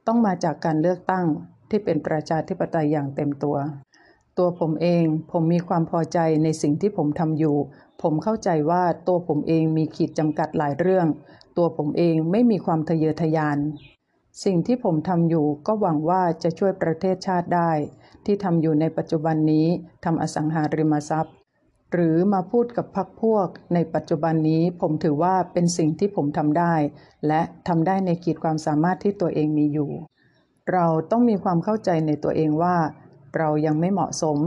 [0.06, 1.26] ต้องมาจากการเลือกตั้ง
[1.70, 3.56] ที่เป็นประชาธิปไตยอย่างเต็มตัว
[4.38, 7.56] ตัวผมเองผมมีความพอใจในสิ่งที่ผมทำอยู่
[8.02, 11.06] ผมเข้าใจว่าตัวผมเองมีขีดจำกัดหลายเรื่อง
[11.56, 13.59] ตัวผมเองไม่มีความทะเยอทะยาน
[14.45, 17.70] สิ่งที่ผมทำอยู่ก็หวังว่าจะช่วยประเทศชาติได้
[18.24, 19.66] ที่ทำอยู่ในปัจจุบันนี้
[20.05, 21.34] ทำอสังหาริมทรัพย์
[21.93, 26.74] หรือมาพูดกับพักพวก ในปัจจุบันนี้ผมถือว่าเป็นสิ่งที่ผมทำได้
[27.26, 29.91] และทำได้ในขีดความสามารถที่ตัวเองมีอยู่
[30.72, 32.76] เราต้องมีความเข้าใจในตัวเองว่า
[33.36, 34.39] เรายังไม่เหมาะสม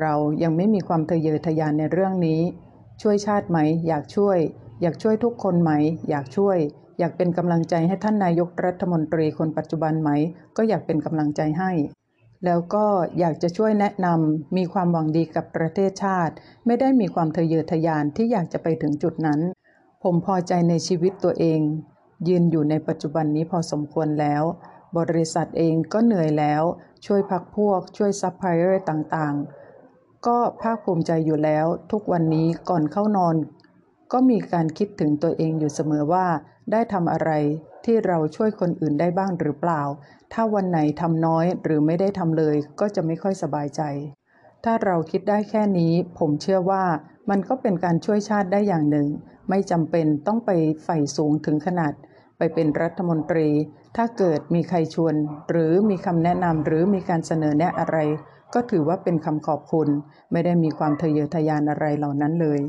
[0.00, 2.40] เรายังไม่มีความทะเยอทะยานในเรื่องนี้
[3.02, 4.38] ช่วยชาติไหม อยากช่วย
[4.82, 5.72] อยากช่วยทุกคนไหม
[6.08, 6.58] อยากช่วย
[6.98, 10.10] อยากเป็นกำลังใจให้ท่านนายกรัฐมนตรีคนปัจจุบันไหม
[10.56, 11.72] ก็อยากเป็นกำลังใจให้
[12.44, 12.86] แล้วก็
[13.18, 16.34] อยากจะช่วยแนะนำมีความหวังดีกับประเทศชาติ
[16.66, 19.40] ไม่ได้มีความทะเยอทะยานที่อยากจะไปถึงจุดนั้น
[20.02, 21.60] ผมพอใจในชีวิตตัวเอง
[22.28, 24.42] ยืนอยู่ในปัจจุบันนี้พอสมควรแล้ว
[24.98, 26.62] บริษัทเองก็เหนื่อยแล้ว
[27.06, 33.36] ช่วยพรรคพวก ช่วยซัพพลายเออร์ต่างๆ ก็ภาคภูมิใจอยู่แล้ว ทุกวันนี้ก่อนเข้านอน
[34.12, 36.26] ก็มีการคิดถึงตัวเองอยู่เสมอว่า
[36.72, 37.30] ได้ทำอะไร
[37.84, 39.82] ที่เราช่วยคนอื่นได้บ้างหรือเปล่า
[40.32, 43.82] ถ้าวันไหนทำน้อยหรือไม่ได้ทำเลยก็จะไม่ค่อยสบายใจ
[44.64, 46.84] ถ้าเราคิดได้แค่นี้ ผมเชื่อว่า
[47.30, 49.08] มันก็เป็นการช่วยชาติได้อย่างหนึ่ง
[49.50, 50.50] ไม่จำเป็นต้องไป
[50.84, 51.92] ใฝ่สูงถึงขนาด
[52.38, 53.48] ไปเป็นรัฐมนตรี
[53.96, 55.14] ถ้าเกิดมีใครชวน
[55.50, 57.98] หรือมีคำแนะนำหรือมีการเสนอแนะอะไร
[58.54, 59.88] ก็ถือว่าเป็นคำขอบคุณ
[60.32, 62.60] ไม่ได้มีความทะเยอทะยานอะไรเหล่านั้นเลย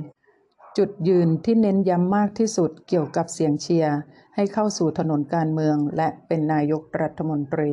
[0.77, 3.97] จุดยืนที่เน้นย้ำมากที่สุดเกี่ยวกับเสียงเชียร์
[4.35, 7.71] ให้เข้าสู่ถนนการเมือง และเป็นนายกรัฐมนตรี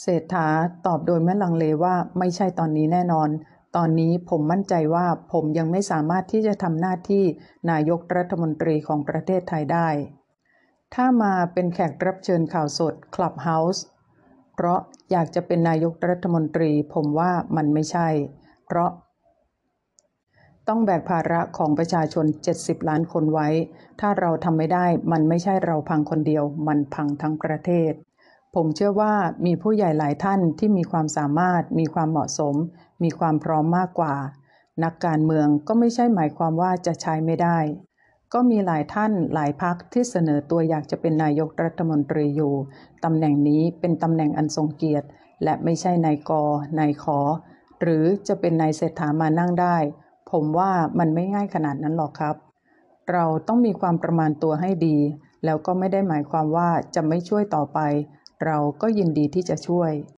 [0.00, 0.48] เศรษฐา
[0.86, 3.28] ตอบโดยไม่ลังเลว่าไม่ใช่ตอนนี้แน่นอน
[3.76, 7.24] ตอนนี้ผมมั่นใจว่าผมยังไม่สามารถที่จะทำหน้าที่
[7.70, 9.88] นายกรัฐมนตรีของประเทศไทยได้
[10.94, 13.80] ถ้ามาเป็นแขกรับเชิญข่าวสด Clubhouse
[14.54, 18.08] เพราะอยากจะเป็นนายกรัฐมนตรี ผมว่ามันไม่ใช่
[18.66, 18.90] เพราะ
[20.72, 23.48] ต้องแบกภาระของประชาชน 70 ล้านคนไว้
[24.00, 27.92] ถ้าเราทำไม่ได้มันไม่ใช่เราพังคนเดียว มันพังทั้งประเทศ
[28.54, 29.14] ผมเชื่อว่า
[29.46, 32.54] มีผู้ใหญ่หลายท่านที่มีความสามารถ มีความเหมาะสม
[33.02, 34.14] มีความพร้อมมากกว่า
[34.84, 37.58] นักการเมืองก็ไม่ใช่หมายความว่าจะใช้ไม่ได้
[38.32, 42.54] ก็มีหลายท่านหลายพักที่เสนอตัวอยากจะเป็นนายกรัฐมนตรีอยู่
[43.04, 45.06] ตำแหน่งนี้เป็นตำแหน่งอันทรงเกียรติ
[45.44, 46.30] และไม่ใช่นายก
[46.78, 47.20] นายขอ
[47.80, 49.78] หรือจะเป็นนายเศรษฐามานั่งได้
[50.30, 52.36] ผมว่ามันไม่ง่ายขนาดนั้นหรอกครับ
[53.12, 54.96] เราต้องมีความประมาณตัวให้ดี
[55.44, 57.78] แล้วก็ไม่ได้หมายความว่าจะไม่ช่วยต่อไป
[58.44, 59.90] เราก็ยินดีที่จะช่วย